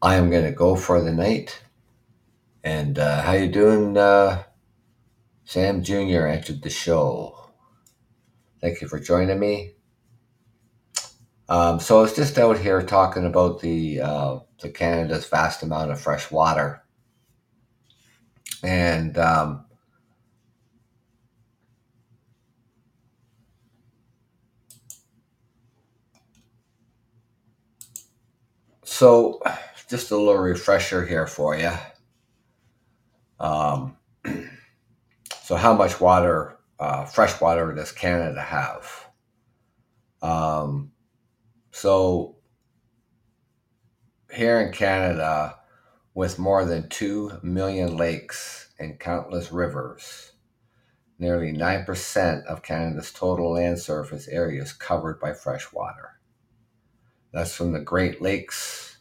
i 0.00 0.16
am 0.16 0.30
going 0.30 0.44
to 0.44 0.50
go 0.50 0.74
for 0.74 1.00
the 1.00 1.12
night 1.12 1.62
and 2.64 2.98
uh, 2.98 3.22
how 3.22 3.32
you 3.32 3.48
doing, 3.48 3.96
uh, 3.96 4.44
Sam 5.44 5.82
Jr. 5.82 6.26
entered 6.26 6.62
the 6.62 6.70
show. 6.70 7.41
Thank 8.62 8.80
you 8.80 8.88
for 8.88 9.00
joining 9.00 9.40
me. 9.40 9.72
Um, 11.48 11.80
so 11.80 11.98
I 11.98 12.02
was 12.02 12.16
just 12.16 12.38
out 12.38 12.58
here 12.58 12.82
talking 12.82 13.26
about 13.26 13.60
the 13.60 14.00
uh, 14.00 14.38
the 14.60 14.70
Canada's 14.70 15.26
vast 15.26 15.62
amount 15.62 15.90
of 15.90 16.00
fresh 16.00 16.30
water, 16.30 16.82
and 18.62 19.18
um, 19.18 19.66
so 28.84 29.42
just 29.90 30.10
a 30.10 30.16
little 30.16 30.38
refresher 30.38 31.04
here 31.04 31.26
for 31.26 31.56
you. 31.56 31.72
Um, 33.40 33.96
so, 35.42 35.56
how 35.56 35.74
much 35.74 36.00
water, 36.00 36.51
uh, 36.82 37.04
fresh 37.04 37.40
water, 37.40 37.72
does 37.72 37.92
Canada 37.92 38.40
have? 38.40 39.06
Um, 40.20 40.90
so, 41.70 42.38
here 44.32 44.60
in 44.60 44.72
Canada, 44.72 45.58
with 46.14 46.40
more 46.40 46.64
than 46.64 46.88
2 46.88 47.38
million 47.44 47.96
lakes 47.96 48.72
and 48.80 48.98
countless 48.98 49.52
rivers, 49.52 50.32
nearly 51.20 51.52
9% 51.52 52.44
of 52.46 52.64
Canada's 52.64 53.12
total 53.12 53.52
land 53.52 53.78
surface 53.78 54.26
area 54.26 54.60
is 54.60 54.72
covered 54.72 55.20
by 55.20 55.32
fresh 55.32 55.72
water. 55.72 56.18
That's 57.32 57.54
from 57.54 57.72
the 57.72 57.80
Great 57.80 58.20
Lakes 58.20 58.98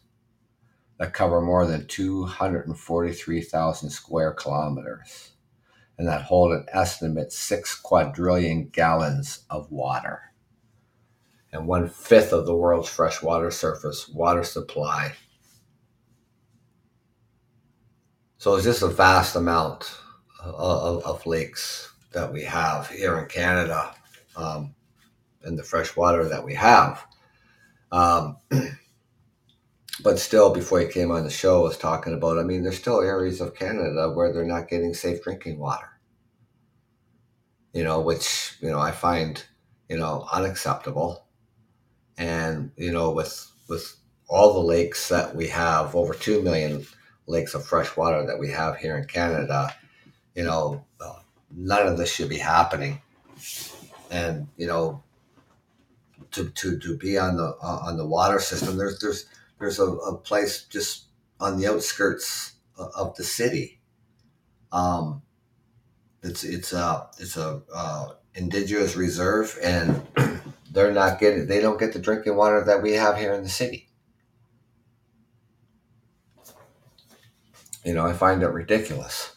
that 0.99 1.13
cover 1.13 1.41
more 1.41 1.65
than 1.65 1.87
243,000 1.87 3.89
square 3.89 4.33
kilometers 4.33 5.30
and 6.01 6.09
that 6.09 6.23
hold 6.23 6.51
an 6.51 6.65
estimate 6.73 7.31
6 7.31 7.75
quadrillion 7.81 8.69
gallons 8.69 9.43
of 9.51 9.71
water. 9.71 10.33
And 11.53 11.67
one 11.67 11.87
fifth 11.87 12.33
of 12.33 12.47
the 12.47 12.55
world's 12.55 12.89
freshwater 12.89 13.51
surface 13.51 14.09
water 14.09 14.43
supply. 14.43 15.13
So 18.39 18.55
it's 18.55 18.63
just 18.63 18.81
a 18.81 18.87
vast 18.87 19.35
amount 19.35 19.95
of, 20.43 20.55
of, 20.55 21.05
of 21.05 21.25
lakes 21.27 21.93
that 22.13 22.33
we 22.33 22.41
have 22.45 22.89
here 22.89 23.19
in 23.19 23.27
Canada 23.27 23.93
um, 24.35 24.73
and 25.43 25.55
the 25.55 25.63
fresh 25.63 25.95
water 25.95 26.27
that 26.27 26.43
we 26.43 26.55
have. 26.55 27.05
Um, 27.91 28.37
but 30.03 30.17
still, 30.17 30.51
before 30.51 30.79
he 30.79 30.87
came 30.87 31.11
on 31.11 31.25
the 31.25 31.29
show, 31.29 31.59
I 31.59 31.63
was 31.65 31.77
talking 31.77 32.15
about. 32.15 32.39
I 32.39 32.43
mean, 32.43 32.63
there's 32.63 32.79
still 32.79 33.01
areas 33.01 33.39
of 33.39 33.53
Canada 33.53 34.09
where 34.09 34.33
they're 34.33 34.43
not 34.45 34.67
getting 34.67 34.95
safe 34.95 35.21
drinking 35.21 35.59
water. 35.59 35.90
You 37.73 37.83
know, 37.83 38.01
which 38.01 38.57
you 38.61 38.69
know 38.69 38.79
I 38.79 38.91
find 38.91 39.43
you 39.89 39.97
know 39.97 40.27
unacceptable, 40.31 41.25
and 42.17 42.71
you 42.75 42.91
know 42.91 43.11
with 43.11 43.51
with 43.69 43.95
all 44.27 44.53
the 44.53 44.59
lakes 44.67 45.09
that 45.09 45.35
we 45.35 45.47
have, 45.47 45.95
over 45.95 46.13
two 46.13 46.41
million 46.41 46.85
lakes 47.27 47.53
of 47.53 47.65
fresh 47.65 47.95
water 47.95 48.25
that 48.25 48.39
we 48.39 48.49
have 48.49 48.77
here 48.77 48.97
in 48.97 49.05
Canada, 49.05 49.73
you 50.35 50.43
know, 50.43 50.85
uh, 50.99 51.19
none 51.55 51.87
of 51.87 51.97
this 51.97 52.13
should 52.13 52.29
be 52.29 52.37
happening, 52.37 53.01
and 54.09 54.47
you 54.57 54.67
know, 54.67 55.03
to 56.31 56.49
to 56.49 56.77
to 56.79 56.97
be 56.97 57.17
on 57.17 57.37
the 57.37 57.55
uh, 57.61 57.83
on 57.85 57.97
the 57.97 58.05
water 58.05 58.39
system, 58.39 58.77
there's 58.77 58.99
there's 58.99 59.25
there's 59.59 59.79
a, 59.79 59.85
a 59.85 60.17
place 60.17 60.63
just 60.65 61.05
on 61.39 61.59
the 61.59 61.67
outskirts 61.67 62.53
of 62.77 63.15
the 63.15 63.23
city. 63.23 63.79
Um, 64.71 65.21
it's 66.23 66.43
it's 66.43 66.73
a 66.73 67.07
it's 67.19 67.37
a 67.37 67.61
uh, 67.73 68.09
indigenous 68.35 68.95
reserve, 68.95 69.57
and 69.63 70.01
they're 70.71 70.91
not 70.91 71.19
getting 71.19 71.47
they 71.47 71.59
don't 71.61 71.79
get 71.79 71.93
the 71.93 71.99
drinking 71.99 72.35
water 72.35 72.63
that 72.63 72.81
we 72.81 72.93
have 72.93 73.17
here 73.17 73.33
in 73.33 73.43
the 73.43 73.49
city. 73.49 73.89
You 77.83 77.93
know, 77.93 78.05
I 78.05 78.13
find 78.13 78.43
it 78.43 78.47
ridiculous. 78.47 79.35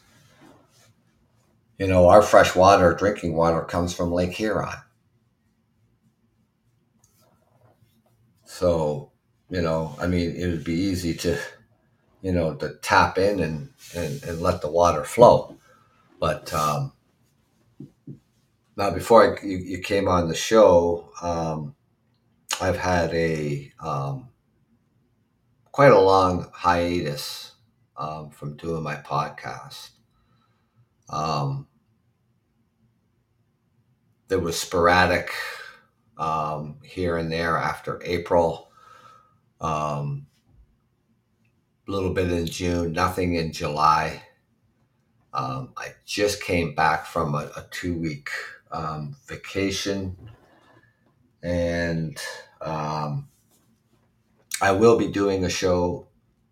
You 1.79 1.89
know, 1.89 2.09
our 2.09 2.23
fresh 2.23 2.55
water, 2.55 2.93
drinking 2.93 3.35
water, 3.35 3.63
comes 3.63 3.95
from 3.95 4.13
Lake 4.13 4.33
Huron. 4.33 4.77
So, 8.45 9.11
you 9.51 9.61
know, 9.61 9.97
I 10.01 10.07
mean, 10.07 10.37
it 10.37 10.47
would 10.47 10.63
be 10.63 10.75
easy 10.75 11.15
to, 11.15 11.39
you 12.23 12.31
know, 12.31 12.55
to 12.55 12.75
tap 12.83 13.19
in 13.19 13.41
and, 13.41 13.71
and, 13.97 14.23
and 14.23 14.41
let 14.41 14.61
the 14.61 14.71
water 14.71 15.03
flow. 15.03 15.57
But 16.25 16.55
um, 16.55 16.95
now, 18.79 18.91
before 18.93 19.37
I, 19.37 19.45
you, 19.45 19.59
you 19.59 19.79
came 19.81 20.09
on 20.09 20.27
the 20.27 20.35
show, 20.35 21.11
um, 21.21 21.75
I've 22.63 22.79
had 22.79 23.13
a 23.13 23.71
um, 23.79 24.31
quite 25.71 25.93
a 25.93 26.01
long 26.01 26.49
hiatus 26.51 27.53
um, 27.99 28.31
from 28.31 28.57
doing 28.57 28.83
my 28.83 28.95
podcast. 28.95 29.91
Um, 31.11 31.67
there 34.29 34.41
was 34.41 34.59
sporadic 34.59 35.31
um, 36.17 36.79
here 36.83 37.19
and 37.19 37.31
there 37.31 37.59
after 37.59 38.01
April. 38.03 38.71
Um, 39.61 40.27
a 41.87 41.91
little 41.91 42.15
bit 42.15 42.33
in 42.33 42.47
June, 42.47 42.93
nothing 42.93 43.35
in 43.35 43.53
July. 43.53 44.23
Um, 45.35 45.73
I 45.77 45.89
just 46.07 46.41
came 46.41 46.77
back 46.77 47.07
from 47.07 47.35
a, 47.35 47.51
a 47.57 47.67
two 47.73 47.99
week 47.99 48.31
um, 48.71 49.17
vacation, 49.27 50.17
and 51.43 52.17
um, 52.63 53.29
I 54.63 54.71
will 54.73 54.97
be 54.97 55.09
doing 55.09 55.45
a 55.45 55.51
show 55.51 56.07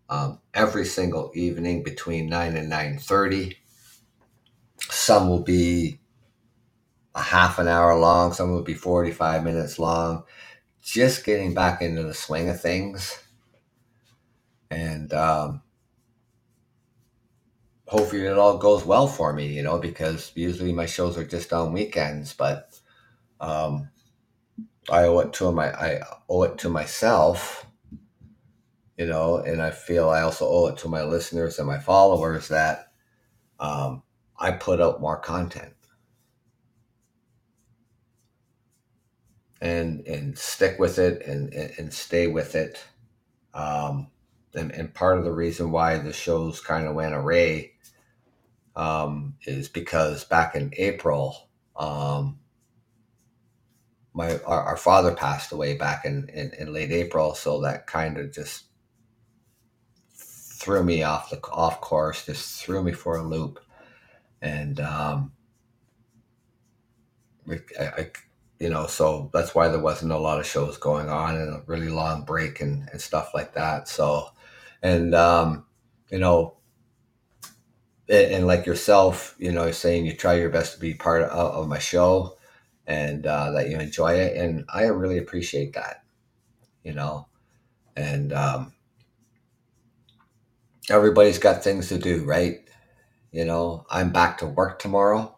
um, 0.09 0.39
every 0.53 0.83
single 0.85 1.31
evening 1.33 1.83
between 1.83 2.27
nine 2.27 2.57
and 2.57 2.69
nine 2.69 2.97
thirty. 2.97 3.57
Some 4.89 5.29
will 5.29 5.43
be 5.43 6.01
a 7.15 7.21
half 7.21 7.59
an 7.59 7.69
hour 7.69 7.97
long. 7.97 8.33
Some 8.33 8.51
will 8.51 8.63
be 8.63 8.73
forty 8.73 9.11
five 9.11 9.45
minutes 9.45 9.79
long. 9.79 10.25
Just 10.81 11.25
getting 11.25 11.53
back 11.53 11.81
into 11.81 12.03
the 12.03 12.13
swing 12.13 12.49
of 12.49 12.59
things, 12.59 13.17
and 14.69 15.13
um, 15.13 15.61
hopefully 17.93 18.25
it 18.25 18.37
all 18.37 18.57
goes 18.57 18.85
well 18.85 19.07
for 19.07 19.31
me. 19.33 19.47
You 19.47 19.63
know, 19.63 19.77
because 19.77 20.31
usually 20.35 20.73
my 20.73 20.85
shows 20.85 21.17
are 21.17 21.23
just 21.25 21.53
on 21.53 21.73
weekends, 21.73 22.33
but 22.33 22.79
um, 23.39 23.89
I 24.91 25.03
owe 25.03 25.19
it 25.19 25.33
to 25.33 25.51
my 25.51 25.71
I 25.71 26.01
owe 26.27 26.43
it 26.43 26.57
to 26.59 26.69
myself 26.69 27.65
you 28.97 29.07
know, 29.07 29.37
and 29.37 29.61
I 29.61 29.71
feel 29.71 30.09
I 30.09 30.21
also 30.21 30.47
owe 30.47 30.67
it 30.67 30.77
to 30.77 30.87
my 30.87 31.03
listeners 31.03 31.57
and 31.57 31.67
my 31.67 31.79
followers 31.79 32.49
that 32.49 32.91
um, 33.59 34.03
I 34.37 34.51
put 34.51 34.81
out 34.81 35.01
more 35.01 35.17
content 35.17 35.73
and 39.61 40.05
and 40.05 40.37
stick 40.37 40.77
with 40.77 40.99
it 40.99 41.25
and 41.25 41.53
and, 41.53 41.93
stay 41.93 42.27
with 42.27 42.55
it. 42.55 42.83
Um, 43.53 44.07
and, 44.55 44.71
and 44.71 44.93
part 44.93 45.17
of 45.17 45.23
the 45.23 45.31
reason 45.31 45.71
why 45.71 45.97
the 45.97 46.13
shows 46.13 46.59
kind 46.61 46.87
of 46.87 46.95
went 46.95 47.15
array 47.15 47.72
um, 48.75 49.35
is 49.45 49.69
because 49.69 50.23
back 50.23 50.55
in 50.55 50.73
April, 50.77 51.49
um, 51.75 52.39
my 54.13 54.39
our, 54.39 54.61
our, 54.61 54.77
father 54.77 55.13
passed 55.13 55.51
away 55.51 55.75
back 55.75 56.05
in, 56.05 56.29
in, 56.29 56.51
in 56.57 56.73
late 56.73 56.91
April, 56.91 57.33
so 57.33 57.61
that 57.61 57.87
kind 57.87 58.17
of 58.17 58.31
just 58.31 58.65
threw 60.15 60.83
me 60.83 61.03
off 61.03 61.29
the 61.29 61.39
off 61.51 61.81
course, 61.81 62.25
just 62.25 62.61
threw 62.61 62.83
me 62.83 62.91
for 62.91 63.17
a 63.17 63.23
loop, 63.23 63.59
and 64.41 64.79
um, 64.79 65.31
I, 67.49 67.59
I, 67.79 68.11
you 68.59 68.69
know, 68.69 68.87
so 68.87 69.29
that's 69.33 69.53
why 69.53 69.67
there 69.67 69.79
wasn't 69.79 70.11
a 70.11 70.17
lot 70.17 70.39
of 70.39 70.45
shows 70.45 70.77
going 70.77 71.09
on 71.09 71.35
and 71.35 71.49
a 71.49 71.63
really 71.65 71.89
long 71.89 72.23
break 72.23 72.61
and, 72.61 72.87
and 72.91 73.01
stuff 73.01 73.33
like 73.33 73.53
that. 73.55 73.87
So, 73.87 74.29
and 74.81 75.13
um, 75.13 75.65
you 76.09 76.19
know, 76.19 76.55
and, 78.09 78.45
like 78.47 78.65
yourself, 78.65 79.35
you 79.37 79.51
know, 79.51 79.71
saying 79.71 80.05
you 80.05 80.13
try 80.13 80.33
your 80.35 80.49
best 80.49 80.73
to 80.73 80.79
be 80.79 80.93
part 80.93 81.23
of, 81.23 81.29
of 81.29 81.67
my 81.67 81.79
show 81.79 82.37
and 82.85 83.25
uh, 83.25 83.51
that 83.51 83.69
you 83.69 83.79
enjoy 83.79 84.13
it, 84.13 84.35
and 84.37 84.65
I 84.67 84.83
really 84.85 85.17
appreciate 85.17 85.73
that, 85.73 86.03
you 86.83 86.93
know, 86.93 87.27
and 87.95 88.33
um, 88.33 88.73
everybody's 90.89 91.39
got 91.39 91.63
things 91.63 91.87
to 91.89 91.97
do, 91.97 92.25
right? 92.25 92.59
You 93.31 93.45
know, 93.45 93.85
I'm 93.89 94.11
back 94.11 94.37
to 94.39 94.45
work 94.45 94.79
tomorrow, 94.79 95.35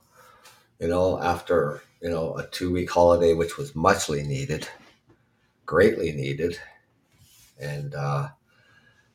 you 0.80 0.88
know, 0.88 1.22
after, 1.22 1.82
you 2.02 2.10
know, 2.10 2.36
a 2.38 2.48
two 2.48 2.72
week 2.72 2.90
holiday, 2.90 3.34
which 3.34 3.58
was 3.58 3.76
muchly 3.76 4.24
needed, 4.24 4.68
greatly 5.66 6.12
needed. 6.12 6.60
And 7.60 7.94
uh, 7.94 8.30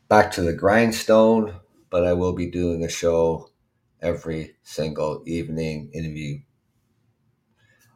back 0.09 0.31
to 0.33 0.43
the 0.43 0.55
grindstone, 0.55 1.57
but 1.91 2.07
I 2.07 2.13
will 2.15 2.33
be 2.33 2.51
doing 2.51 2.85
a 2.85 2.89
show 2.89 3.51
every 4.01 4.57
single 4.63 5.23
evening. 5.27 5.91
Interview. 5.93 6.41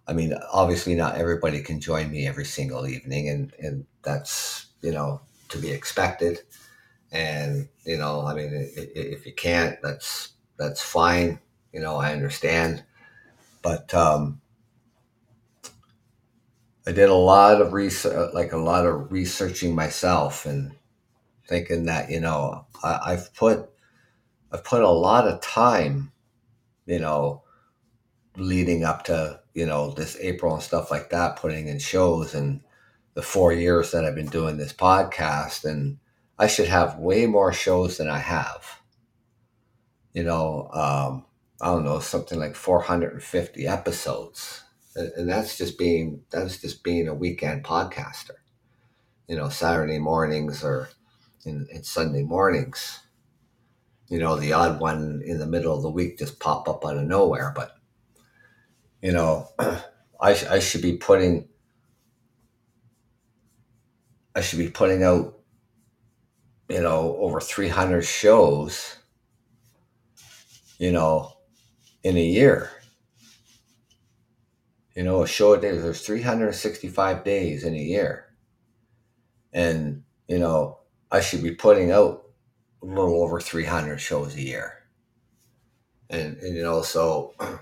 I 0.06 0.12
mean, 0.12 0.34
obviously, 0.52 0.94
not 0.94 1.16
everybody 1.16 1.62
can 1.62 1.80
join 1.80 2.10
me 2.10 2.26
every 2.26 2.44
single 2.44 2.86
evening, 2.86 3.28
and, 3.28 3.52
and 3.58 3.86
that's, 4.02 4.66
you 4.82 4.92
know, 4.92 5.22
to 5.48 5.58
be 5.58 5.70
expected 5.70 6.40
and 7.12 7.68
you 7.84 7.96
know 7.96 8.22
i 8.26 8.34
mean 8.34 8.50
if 8.76 9.24
you 9.26 9.32
can't 9.32 9.80
that's 9.82 10.30
that's 10.58 10.82
fine 10.82 11.38
you 11.72 11.80
know 11.80 11.96
i 11.96 12.12
understand 12.12 12.82
but 13.62 13.94
um 13.94 14.40
i 16.86 16.92
did 16.92 17.08
a 17.08 17.14
lot 17.14 17.60
of 17.60 17.72
research 17.72 18.32
like 18.34 18.52
a 18.52 18.56
lot 18.56 18.86
of 18.86 19.10
researching 19.12 19.74
myself 19.74 20.46
and 20.46 20.72
thinking 21.48 21.86
that 21.86 22.10
you 22.10 22.20
know 22.20 22.66
I, 22.84 23.00
i've 23.12 23.34
put 23.34 23.70
i've 24.54 24.64
put 24.64 24.82
a 24.82 24.88
lot 24.88 25.28
of 25.28 25.40
time 25.42 26.12
you 26.86 26.98
know 26.98 27.42
leading 28.36 28.84
up 28.84 29.04
to 29.04 29.40
you 29.52 29.66
know 29.66 29.90
this 29.90 30.16
april 30.20 30.54
and 30.54 30.62
stuff 30.62 30.90
like 30.90 31.10
that 31.10 31.36
putting 31.36 31.68
in 31.68 31.78
shows 31.78 32.34
and 32.34 32.62
the 33.14 33.22
four 33.22 33.52
years 33.52 33.90
that 33.90 34.06
i've 34.06 34.14
been 34.14 34.26
doing 34.26 34.56
this 34.56 34.72
podcast 34.72 35.64
and 35.64 35.98
I 36.38 36.46
should 36.48 36.68
have 36.68 36.98
way 36.98 37.26
more 37.26 37.52
shows 37.52 37.98
than 37.98 38.08
I 38.08 38.18
have. 38.18 38.80
You 40.12 40.24
know, 40.24 40.68
um, 40.72 41.24
I 41.60 41.66
don't 41.66 41.84
know, 41.84 42.00
something 42.00 42.38
like 42.38 42.56
450 42.56 43.66
episodes. 43.66 44.62
And 44.96 45.28
that's 45.28 45.58
just 45.58 45.76
being 45.76 46.22
that's 46.30 46.60
just 46.60 46.84
being 46.84 47.08
a 47.08 47.14
weekend 47.14 47.64
podcaster. 47.64 48.36
You 49.28 49.36
know, 49.36 49.48
Saturday 49.48 49.98
mornings 49.98 50.62
or 50.62 50.88
in, 51.44 51.66
in 51.70 51.82
Sunday 51.82 52.22
mornings. 52.22 53.00
You 54.08 54.18
know, 54.18 54.36
the 54.36 54.52
odd 54.52 54.80
one 54.80 55.22
in 55.24 55.38
the 55.38 55.46
middle 55.46 55.74
of 55.74 55.82
the 55.82 55.90
week 55.90 56.18
just 56.18 56.38
pop 56.40 56.68
up 56.68 56.84
out 56.84 56.96
of 56.96 57.04
nowhere. 57.04 57.52
But 57.54 57.76
you 59.02 59.12
know, 59.12 59.48
I, 59.58 59.82
I 60.20 60.58
should 60.58 60.82
be 60.82 60.96
putting 60.96 61.48
I 64.34 64.40
should 64.40 64.58
be 64.58 64.68
putting 64.68 65.02
out 65.02 65.34
you 66.68 66.80
know, 66.80 67.16
over 67.18 67.40
300 67.40 68.02
shows, 68.02 68.96
you 70.78 70.92
know, 70.92 71.36
in 72.02 72.16
a 72.16 72.24
year. 72.24 72.70
You 74.94 75.02
know, 75.02 75.22
a 75.22 75.26
show 75.26 75.54
a 75.54 75.60
day, 75.60 75.76
there's 75.76 76.06
365 76.06 77.24
days 77.24 77.64
in 77.64 77.74
a 77.74 77.78
year. 77.78 78.26
And, 79.52 80.04
you 80.28 80.38
know, 80.38 80.78
I 81.10 81.20
should 81.20 81.42
be 81.42 81.54
putting 81.54 81.90
out 81.90 82.23
a 82.84 82.94
little 82.94 83.22
over 83.22 83.40
300 83.40 83.98
shows 83.98 84.34
a 84.34 84.42
year. 84.42 84.74
And, 86.10 86.36
and 86.38 86.56
you 86.56 86.62
know, 86.62 86.82
so 86.82 87.34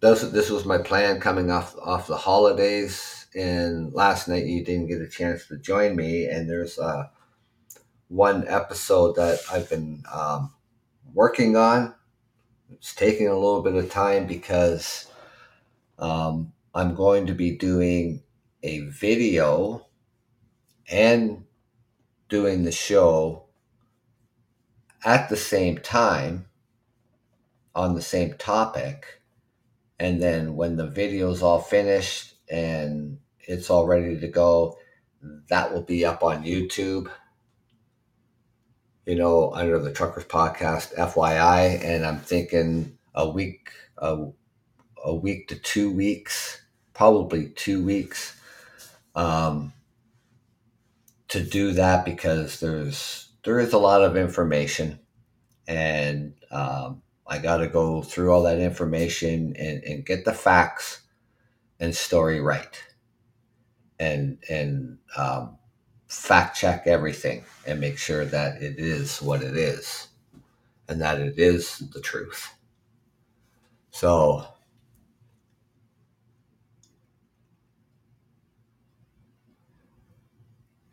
this, 0.00 0.22
this 0.22 0.50
was 0.50 0.64
my 0.64 0.78
plan 0.78 1.20
coming 1.20 1.50
off 1.50 1.76
off 1.78 2.06
the 2.06 2.16
holidays. 2.16 3.26
And 3.34 3.92
last 3.92 4.28
night 4.28 4.46
you 4.46 4.64
didn't 4.64 4.88
get 4.88 5.00
a 5.00 5.08
chance 5.08 5.46
to 5.48 5.58
join 5.58 5.94
me. 5.94 6.26
And 6.26 6.48
there's 6.48 6.78
uh, 6.78 7.08
one 8.08 8.46
episode 8.48 9.16
that 9.16 9.40
I've 9.50 9.68
been 9.68 10.02
um, 10.12 10.52
working 11.14 11.56
on. 11.56 11.94
It's 12.72 12.94
taking 12.94 13.28
a 13.28 13.34
little 13.34 13.62
bit 13.62 13.74
of 13.74 13.90
time 13.90 14.26
because 14.26 15.06
um, 15.98 16.52
I'm 16.74 16.94
going 16.94 17.26
to 17.26 17.34
be 17.34 17.52
doing 17.52 18.22
a 18.62 18.80
video 18.80 19.86
and 20.88 21.44
doing 22.28 22.64
the 22.64 22.72
show 22.72 23.45
at 25.06 25.30
the 25.30 25.36
same 25.36 25.78
time 25.78 26.46
on 27.74 27.94
the 27.94 28.02
same 28.02 28.34
topic. 28.34 29.22
And 29.98 30.22
then 30.22 30.56
when 30.56 30.76
the 30.76 30.86
video's 30.86 31.42
all 31.42 31.60
finished 31.60 32.34
and 32.50 33.18
it's 33.40 33.70
all 33.70 33.86
ready 33.86 34.20
to 34.20 34.28
go, 34.28 34.76
that 35.48 35.72
will 35.72 35.82
be 35.82 36.04
up 36.04 36.22
on 36.22 36.44
YouTube 36.44 37.08
you 39.06 39.14
know, 39.14 39.52
under 39.52 39.78
the 39.78 39.92
Truckers 39.92 40.24
Podcast, 40.24 40.94
FYI, 40.96 41.82
and 41.82 42.04
I'm 42.04 42.18
thinking 42.18 42.98
a 43.14 43.28
week, 43.28 43.70
a, 43.98 44.26
a 45.04 45.14
week 45.14 45.46
to 45.48 45.56
two 45.56 45.92
weeks, 45.92 46.60
probably 46.92 47.50
two 47.50 47.84
weeks. 47.84 48.36
Um, 49.14 49.72
to 51.28 51.42
do 51.42 51.72
that 51.72 52.04
because 52.04 52.60
there's 52.60 53.25
there 53.46 53.60
is 53.60 53.72
a 53.72 53.78
lot 53.78 54.02
of 54.02 54.16
information, 54.16 54.98
and 55.68 56.34
um, 56.50 57.00
I 57.28 57.38
got 57.38 57.58
to 57.58 57.68
go 57.68 58.02
through 58.02 58.32
all 58.32 58.42
that 58.42 58.58
information 58.58 59.54
and, 59.56 59.84
and 59.84 60.04
get 60.04 60.24
the 60.24 60.32
facts 60.32 61.02
and 61.78 61.94
story 61.94 62.40
right, 62.40 62.82
and 64.00 64.38
and 64.50 64.98
um, 65.16 65.58
fact 66.08 66.56
check 66.56 66.88
everything 66.88 67.44
and 67.68 67.80
make 67.80 67.98
sure 67.98 68.24
that 68.24 68.60
it 68.60 68.80
is 68.80 69.22
what 69.22 69.44
it 69.44 69.56
is, 69.56 70.08
and 70.88 71.00
that 71.00 71.20
it 71.20 71.38
is 71.38 71.78
the 71.94 72.00
truth. 72.00 72.52
So 73.92 74.44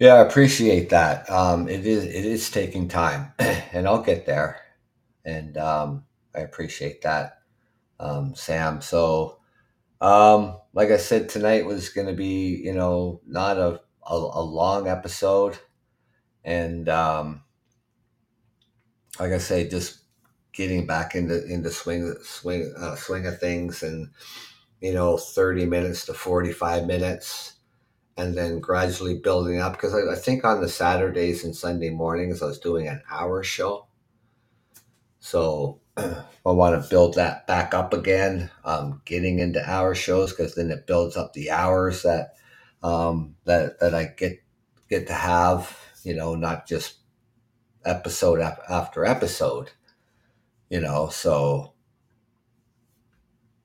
Yeah, 0.03 0.15
I 0.15 0.21
appreciate 0.21 0.89
that. 0.89 1.29
Um, 1.29 1.69
it 1.69 1.85
is 1.85 2.03
it 2.03 2.25
is 2.25 2.49
taking 2.49 2.87
time, 2.89 3.31
and 3.39 3.87
I'll 3.87 4.01
get 4.03 4.25
there. 4.25 4.59
And 5.25 5.57
um, 5.57 6.05
I 6.35 6.39
appreciate 6.41 7.01
that, 7.03 7.39
um, 7.99 8.35
Sam. 8.35 8.81
So, 8.81 9.39
um, 10.01 10.57
like 10.73 10.91
I 10.91 10.97
said, 10.97 11.29
tonight 11.29 11.65
was 11.65 11.89
going 11.89 12.07
to 12.07 12.13
be, 12.13 12.61
you 12.63 12.73
know, 12.73 13.21
not 13.27 13.57
a 13.57 13.81
a, 14.09 14.15
a 14.15 14.43
long 14.43 14.87
episode, 14.89 15.59
and 16.45 16.89
um, 16.89 17.43
like 19.19 19.31
I 19.31 19.37
say, 19.37 19.67
just 19.67 19.99
getting 20.53 20.85
back 20.85 21.15
into 21.15 21.45
into 21.45 21.69
swing 21.71 22.15
swing 22.23 22.73
uh, 22.77 22.95
swing 22.95 23.25
of 23.25 23.39
things, 23.39 23.83
and 23.83 24.09
you 24.81 24.93
know, 24.93 25.17
thirty 25.17 25.65
minutes 25.65 26.05
to 26.07 26.15
forty 26.15 26.53
five 26.53 26.85
minutes 26.87 27.53
and 28.17 28.35
then 28.35 28.59
gradually 28.59 29.17
building 29.17 29.59
up 29.59 29.73
because 29.73 29.93
I, 29.93 30.11
I, 30.11 30.15
think 30.15 30.45
on 30.45 30.61
the 30.61 30.69
Saturdays 30.69 31.43
and 31.43 31.55
Sunday 31.55 31.89
mornings 31.89 32.41
I 32.41 32.45
was 32.45 32.59
doing 32.59 32.87
an 32.87 33.01
hour 33.09 33.43
show. 33.43 33.87
So 35.19 35.79
I 35.97 36.23
want 36.43 36.81
to 36.81 36.89
build 36.89 37.15
that 37.15 37.47
back 37.47 37.73
up 37.73 37.93
again, 37.93 38.51
um, 38.63 39.01
getting 39.05 39.39
into 39.39 39.67
hour 39.67 39.95
shows 39.95 40.31
because 40.31 40.55
then 40.55 40.69
it 40.69 40.85
builds 40.85 41.17
up 41.17 41.33
the 41.33 41.51
hours 41.51 42.03
that 42.03 42.35
um, 42.83 43.35
that 43.45 43.79
that 43.79 43.95
I 43.95 44.05
get 44.05 44.43
get 44.89 45.07
to 45.07 45.13
have. 45.13 45.79
You 46.03 46.15
know, 46.15 46.35
not 46.35 46.67
just 46.67 46.95
episode 47.85 48.39
after 48.41 49.05
episode. 49.05 49.71
You 50.69 50.81
know, 50.81 51.09
so 51.09 51.73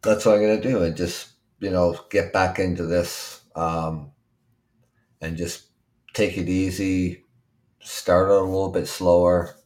that's 0.03 0.25
what 0.25 0.37
I'm 0.37 0.41
gonna 0.43 0.61
do, 0.61 0.83
and 0.83 0.97
just 0.97 1.33
you 1.61 1.71
know 1.71 1.99
get 2.11 2.33
back 2.33 2.59
into 2.59 2.87
this. 2.87 3.43
Um, 3.57 4.13
and 5.21 5.37
just 5.37 5.69
take 6.15 6.37
it 6.37 6.49
easy, 6.49 7.25
start 7.81 8.29
out 8.31 8.43
a 8.43 8.45
little 8.45 8.71
bit 8.71 8.87
slower, 8.87 9.57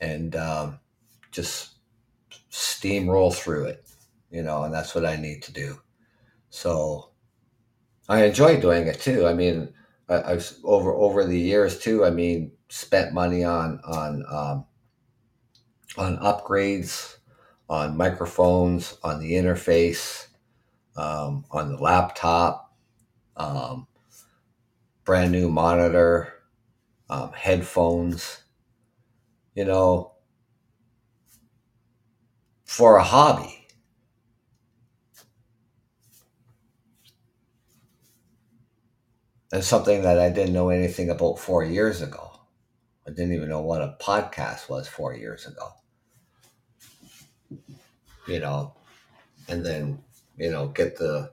and 0.00 0.36
um, 0.36 0.78
just 1.30 1.76
steamroll 2.50 3.34
through 3.34 3.64
it, 3.66 3.88
you 4.30 4.42
know, 4.42 4.64
and 4.64 4.74
that's 4.74 4.94
what 4.94 5.04
I 5.04 5.16
need 5.16 5.42
to 5.44 5.52
do. 5.52 5.78
So 6.50 7.10
I 8.08 8.24
enjoy 8.24 8.60
doing 8.60 8.86
it 8.86 9.00
too. 9.00 9.26
I 9.26 9.34
mean, 9.34 9.72
I, 10.08 10.30
have 10.30 10.46
over 10.64 10.92
over 10.92 11.24
the 11.24 11.38
years 11.38 11.78
too. 11.78 12.04
I 12.04 12.10
mean, 12.10 12.52
spent 12.68 13.12
money 13.12 13.44
on 13.44 13.80
on 13.84 14.24
um, 14.30 14.66
on 15.96 16.18
upgrades, 16.18 17.16
on 17.68 17.96
microphones, 17.96 18.96
on 19.02 19.20
the 19.20 19.32
interface, 19.32 20.28
um, 20.96 21.44
on 21.50 21.72
the 21.72 21.78
laptop. 21.78 22.74
Um, 23.36 23.86
brand 25.06 25.32
new 25.32 25.48
monitor, 25.48 26.34
um, 27.08 27.32
headphones, 27.32 28.42
you 29.54 29.64
know, 29.64 30.12
for 32.66 32.96
a 32.96 33.04
hobby. 33.04 33.68
And 39.52 39.62
something 39.62 40.02
that 40.02 40.18
I 40.18 40.28
didn't 40.28 40.52
know 40.52 40.70
anything 40.70 41.08
about 41.08 41.38
four 41.38 41.64
years 41.64 42.02
ago. 42.02 42.32
I 43.06 43.10
didn't 43.10 43.32
even 43.32 43.48
know 43.48 43.62
what 43.62 43.80
a 43.80 43.96
podcast 44.00 44.68
was 44.68 44.88
four 44.88 45.14
years 45.14 45.46
ago. 45.46 45.68
You 48.26 48.40
know, 48.40 48.74
and 49.48 49.64
then, 49.64 50.02
you 50.36 50.50
know, 50.50 50.68
get 50.68 50.96
the 50.98 51.30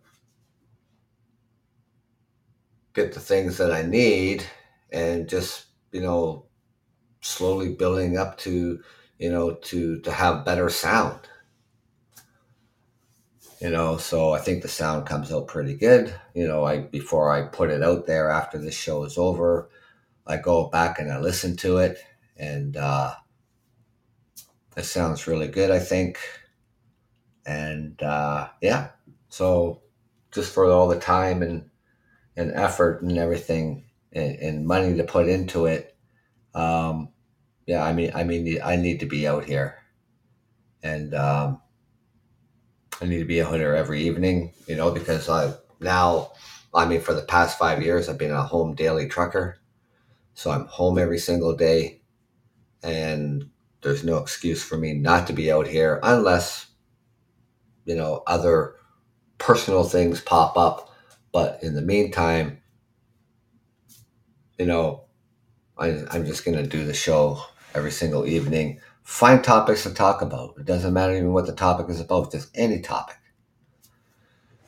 get 2.94 3.14
the 3.14 3.20
things 3.20 3.58
that 3.58 3.72
I 3.72 3.82
need 3.82 4.46
and 4.92 5.28
just, 5.28 5.66
you 5.92 6.02
know, 6.02 6.46
slowly 7.22 7.74
building 7.74 8.18
up 8.18 8.38
to, 8.40 8.80
you 9.18 9.32
know, 9.32 9.54
to 9.56 10.00
to 10.02 10.12
have 10.12 10.46
better 10.46 10.70
sound. 10.70 11.20
You 13.60 13.70
know, 13.70 13.98
so 13.98 14.34
I 14.34 14.40
think 14.40 14.62
the 14.62 14.68
sound 14.68 15.06
comes 15.08 15.32
out 15.32 15.48
pretty 15.48 15.76
good. 15.76 16.14
You 16.34 16.48
know, 16.48 16.66
I 16.66 16.80
before 16.80 17.32
I 17.32 17.44
put 17.48 17.70
it 17.70 17.82
out 17.82 18.06
there 18.06 18.30
after 18.30 18.58
this 18.58 18.76
show 18.76 19.04
is 19.06 19.18
over, 19.18 19.70
I 20.28 20.38
go 20.38 20.68
back 20.68 21.00
and 21.00 21.12
I 21.12 21.20
listen 21.20 21.56
to 21.58 21.78
it 21.78 21.98
and 22.38 22.76
uh 22.78 23.16
it 24.76 24.86
sounds 24.86 25.28
really 25.28 25.48
good, 25.48 25.72
I 25.72 25.80
think. 25.80 26.20
And 27.46 28.02
uh 28.04 28.50
yeah. 28.62 28.90
So 29.30 29.82
just 30.32 30.54
for 30.54 30.70
all 30.70 30.88
the 30.88 31.00
time 31.00 31.42
and 31.42 31.70
and 32.36 32.52
effort 32.52 33.02
and 33.02 33.18
everything 33.18 33.86
and, 34.12 34.36
and 34.38 34.68
money 34.68 34.96
to 34.96 35.04
put 35.04 35.28
into 35.28 35.66
it. 35.66 35.96
Um, 36.54 37.10
yeah, 37.66 37.84
I 37.84 37.94
mean, 37.94 38.12
I 38.14 38.24
mean, 38.24 38.60
I 38.64 38.76
need 38.76 39.00
to 39.00 39.06
be 39.06 39.28
out 39.28 39.46
here, 39.46 39.78
and 40.82 41.14
um, 41.14 41.62
I 43.02 43.06
need 43.06 43.20
to 43.20 43.26
be 43.26 43.42
out 43.42 43.56
here 43.56 43.74
every 43.74 44.04
evening. 44.04 44.54
You 44.68 44.76
know, 44.76 44.92
because 44.92 45.30
I 45.30 45.54
now, 45.80 46.34
I 46.74 46.86
mean, 46.86 47.02
for 47.02 47.14
the 47.14 47.22
past 47.22 47.58
five 47.58 47.82
years, 47.82 48.10
I've 48.10 48.18
been 48.18 48.32
a 48.32 48.44
home 48.44 48.76
daily 48.76 49.08
trucker, 49.08 49.58
so 50.34 50.52
I'm 50.52 50.66
home 50.66 50.98
every 50.98 51.20
single 51.20 51.56
day, 51.56 52.02
and 52.84 53.50
there's 53.82 54.04
no 54.04 54.18
excuse 54.18 54.64
for 54.64 54.78
me 54.78 54.94
not 54.94 55.28
to 55.28 55.34
be 55.34 55.52
out 55.52 55.68
here 55.68 56.00
unless, 56.04 56.68
you 57.86 57.96
know, 57.96 58.24
other 58.28 58.76
personal 59.38 59.84
things 59.84 60.22
pop 60.22 60.58
up 60.58 60.93
but 61.34 61.62
in 61.62 61.74
the 61.76 61.82
meantime, 61.82 62.62
you 64.58 64.66
know, 64.66 65.04
I, 65.78 66.04
I'm 66.12 66.26
just 66.26 66.46
going 66.46 66.56
to 66.56 66.66
do 66.66 66.86
the 66.86 66.94
show 66.94 67.42
every 67.74 67.92
single 67.92 68.26
evening. 68.26 68.80
Find 69.02 69.44
topics 69.44 69.84
to 69.84 69.94
talk 69.94 70.22
about. 70.22 70.54
It 70.58 70.66
doesn't 70.66 70.94
matter 70.94 71.14
even 71.14 71.34
what 71.34 71.48
the 71.48 71.54
topic 71.54 71.90
is 71.90 72.00
about, 72.00 72.32
just 72.32 72.50
any 72.56 72.80
topic. 72.80 73.18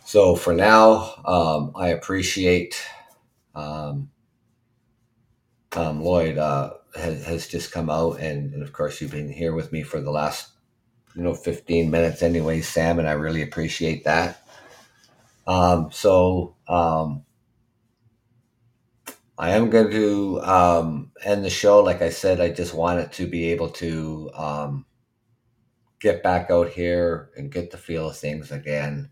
So 0.03 0.35
for 0.35 0.53
now, 0.53 1.13
um, 1.23 1.71
I 1.75 1.89
appreciate 1.89 2.83
um, 3.53 4.09
Tom 5.69 6.01
Lloyd 6.01 6.37
uh, 6.37 6.73
has, 6.95 7.25
has 7.25 7.47
just 7.47 7.71
come 7.71 7.89
out, 7.89 8.19
and, 8.19 8.53
and 8.53 8.63
of 8.63 8.73
course, 8.73 8.99
you've 8.99 9.11
been 9.11 9.31
here 9.31 9.53
with 9.53 9.71
me 9.71 9.83
for 9.83 10.01
the 10.01 10.11
last, 10.11 10.49
you 11.15 11.21
know, 11.21 11.35
15 11.35 11.89
minutes 11.91 12.23
anyway, 12.23 12.61
Sam, 12.61 12.99
and 12.99 13.07
I 13.07 13.13
really 13.13 13.41
appreciate 13.41 14.03
that. 14.03 14.44
Um, 15.47 15.89
so 15.91 16.55
um, 16.67 17.25
I 19.37 19.51
am 19.51 19.69
going 19.69 19.91
to 19.91 20.41
um, 20.41 21.11
end 21.23 21.43
the 21.43 21.49
show. 21.49 21.81
Like 21.83 22.01
I 22.01 22.09
said, 22.09 22.39
I 22.39 22.49
just 22.49 22.73
wanted 22.73 23.11
to 23.13 23.27
be 23.27 23.51
able 23.51 23.69
to 23.71 24.31
um, 24.33 24.85
get 25.99 26.23
back 26.23 26.49
out 26.51 26.69
here 26.69 27.31
and 27.37 27.51
get 27.51 27.71
the 27.71 27.77
feel 27.77 28.09
of 28.09 28.17
things 28.17 28.51
again, 28.51 29.09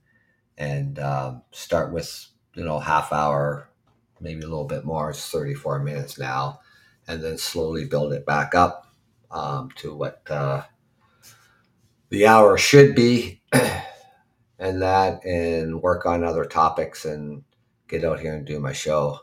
and 0.58 1.00
um, 1.00 1.44
start 1.52 1.94
with 1.94 2.28
you 2.56 2.64
know 2.66 2.80
half 2.80 3.14
hour, 3.14 3.70
maybe 4.22 4.42
a 4.42 4.48
little 4.48 4.66
bit 4.68 4.86
more. 4.86 5.12
It's 5.12 5.30
thirty 5.30 5.54
four 5.56 5.80
minutes 5.80 6.20
now, 6.20 6.62
and 7.08 7.24
then 7.24 7.38
slowly 7.38 7.86
build 7.86 8.14
it 8.14 8.26
back 8.26 8.56
up 8.56 8.88
um, 9.32 9.70
to 9.78 9.96
what 9.96 10.22
uh, 10.30 10.64
the 12.10 12.28
hour 12.28 12.58
should 12.58 12.96
be. 12.96 13.42
And 14.64 14.82
that 14.82 15.26
and 15.26 15.82
work 15.82 16.06
on 16.06 16.24
other 16.24 16.46
topics 16.46 17.04
and 17.04 17.44
get 17.90 18.06
out 18.06 18.22
here 18.22 18.34
and 18.34 18.46
do 18.46 18.62
my 18.62 18.72
show. 18.72 19.20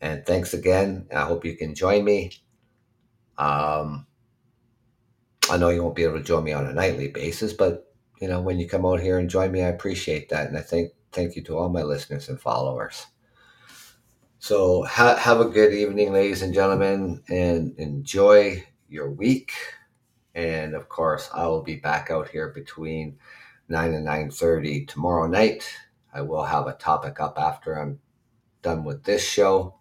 And 0.00 0.24
thanks 0.24 0.54
again. 0.54 1.06
I 1.14 1.20
hope 1.20 1.44
you 1.44 1.54
can 1.54 1.74
join 1.74 2.02
me. 2.02 2.32
Um, 3.36 4.06
I 5.50 5.58
know 5.58 5.68
you 5.68 5.82
won't 5.82 5.96
be 5.96 6.04
able 6.04 6.16
to 6.16 6.24
join 6.24 6.44
me 6.44 6.54
on 6.54 6.66
a 6.66 6.72
nightly 6.72 7.08
basis, 7.08 7.52
but 7.52 7.92
you 8.22 8.28
know 8.28 8.40
when 8.40 8.58
you 8.58 8.66
come 8.66 8.86
out 8.86 9.00
here 9.00 9.18
and 9.18 9.28
join 9.28 9.52
me, 9.52 9.62
I 9.62 9.68
appreciate 9.68 10.30
that, 10.30 10.48
and 10.48 10.56
I 10.56 10.62
thank 10.62 10.92
thank 11.12 11.36
you 11.36 11.42
to 11.44 11.58
all 11.58 11.68
my 11.68 11.82
listeners 11.82 12.30
and 12.30 12.40
followers. 12.40 13.06
So 14.38 14.84
ha- 14.84 15.16
have 15.16 15.40
a 15.40 15.44
good 15.44 15.74
evening, 15.74 16.14
ladies 16.14 16.40
and 16.40 16.54
gentlemen, 16.54 17.22
and 17.28 17.78
enjoy 17.78 18.64
your 18.88 19.10
week. 19.10 19.52
And 20.34 20.74
of 20.74 20.88
course, 20.88 21.28
I 21.34 21.46
will 21.48 21.62
be 21.62 21.76
back 21.76 22.10
out 22.10 22.28
here 22.28 22.48
between 22.48 23.18
9 23.70 23.94
and 23.94 24.06
9.30 24.06 24.88
tomorrow 24.88 25.26
night. 25.26 25.64
I 26.12 26.22
will 26.22 26.44
have 26.44 26.66
a 26.66 26.74
topic 26.74 27.20
up 27.20 27.38
after 27.38 27.74
I'm 27.74 28.00
done 28.62 28.84
with 28.84 29.04
this 29.04 29.26
show. 29.26 29.76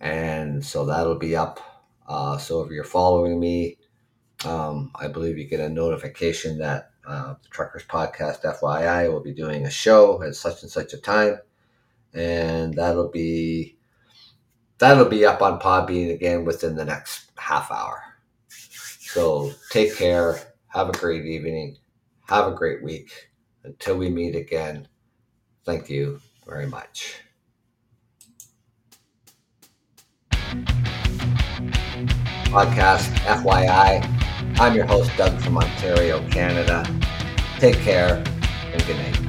And 0.00 0.64
so 0.64 0.84
that'll 0.84 1.18
be 1.18 1.36
up. 1.36 1.60
Uh, 2.06 2.36
so 2.36 2.62
if 2.62 2.70
you're 2.70 2.84
following 2.84 3.40
me, 3.40 3.78
um, 4.44 4.90
I 4.94 5.08
believe 5.08 5.38
you 5.38 5.48
get 5.48 5.60
a 5.60 5.68
notification 5.68 6.58
that 6.58 6.90
uh, 7.06 7.34
the 7.42 7.48
Truckers 7.48 7.84
Podcast 7.84 8.42
FYI 8.42 9.10
will 9.10 9.22
be 9.22 9.32
doing 9.32 9.64
a 9.64 9.70
show 9.70 10.22
at 10.22 10.34
such 10.34 10.62
and 10.62 10.70
such 10.70 10.92
a 10.92 10.98
time, 10.98 11.38
and 12.12 12.74
that'll 12.74 13.10
be 13.10 13.76
that'll 14.78 15.08
be 15.08 15.24
up 15.24 15.40
on 15.40 15.60
Podbean 15.60 16.12
again 16.12 16.44
within 16.44 16.74
the 16.74 16.84
next 16.84 17.30
half 17.38 17.70
hour. 17.70 18.02
So 18.48 19.52
take 19.70 19.96
care. 19.96 20.38
Have 20.68 20.88
a 20.88 20.92
great 20.92 21.24
evening. 21.24 21.78
Have 22.28 22.48
a 22.48 22.54
great 22.56 22.82
week. 22.82 23.30
Until 23.62 23.96
we 23.96 24.10
meet 24.10 24.34
again, 24.34 24.88
thank 25.64 25.88
you 25.88 26.20
very 26.44 26.66
much. 26.66 27.20
Podcast 32.50 33.10
FYI. 33.26 34.58
I'm 34.58 34.74
your 34.74 34.86
host, 34.86 35.10
Doug 35.16 35.40
from 35.40 35.58
Ontario, 35.58 36.26
Canada. 36.30 36.84
Take 37.58 37.76
care 37.76 38.24
and 38.72 38.86
good 38.86 38.96
night. 38.96 39.25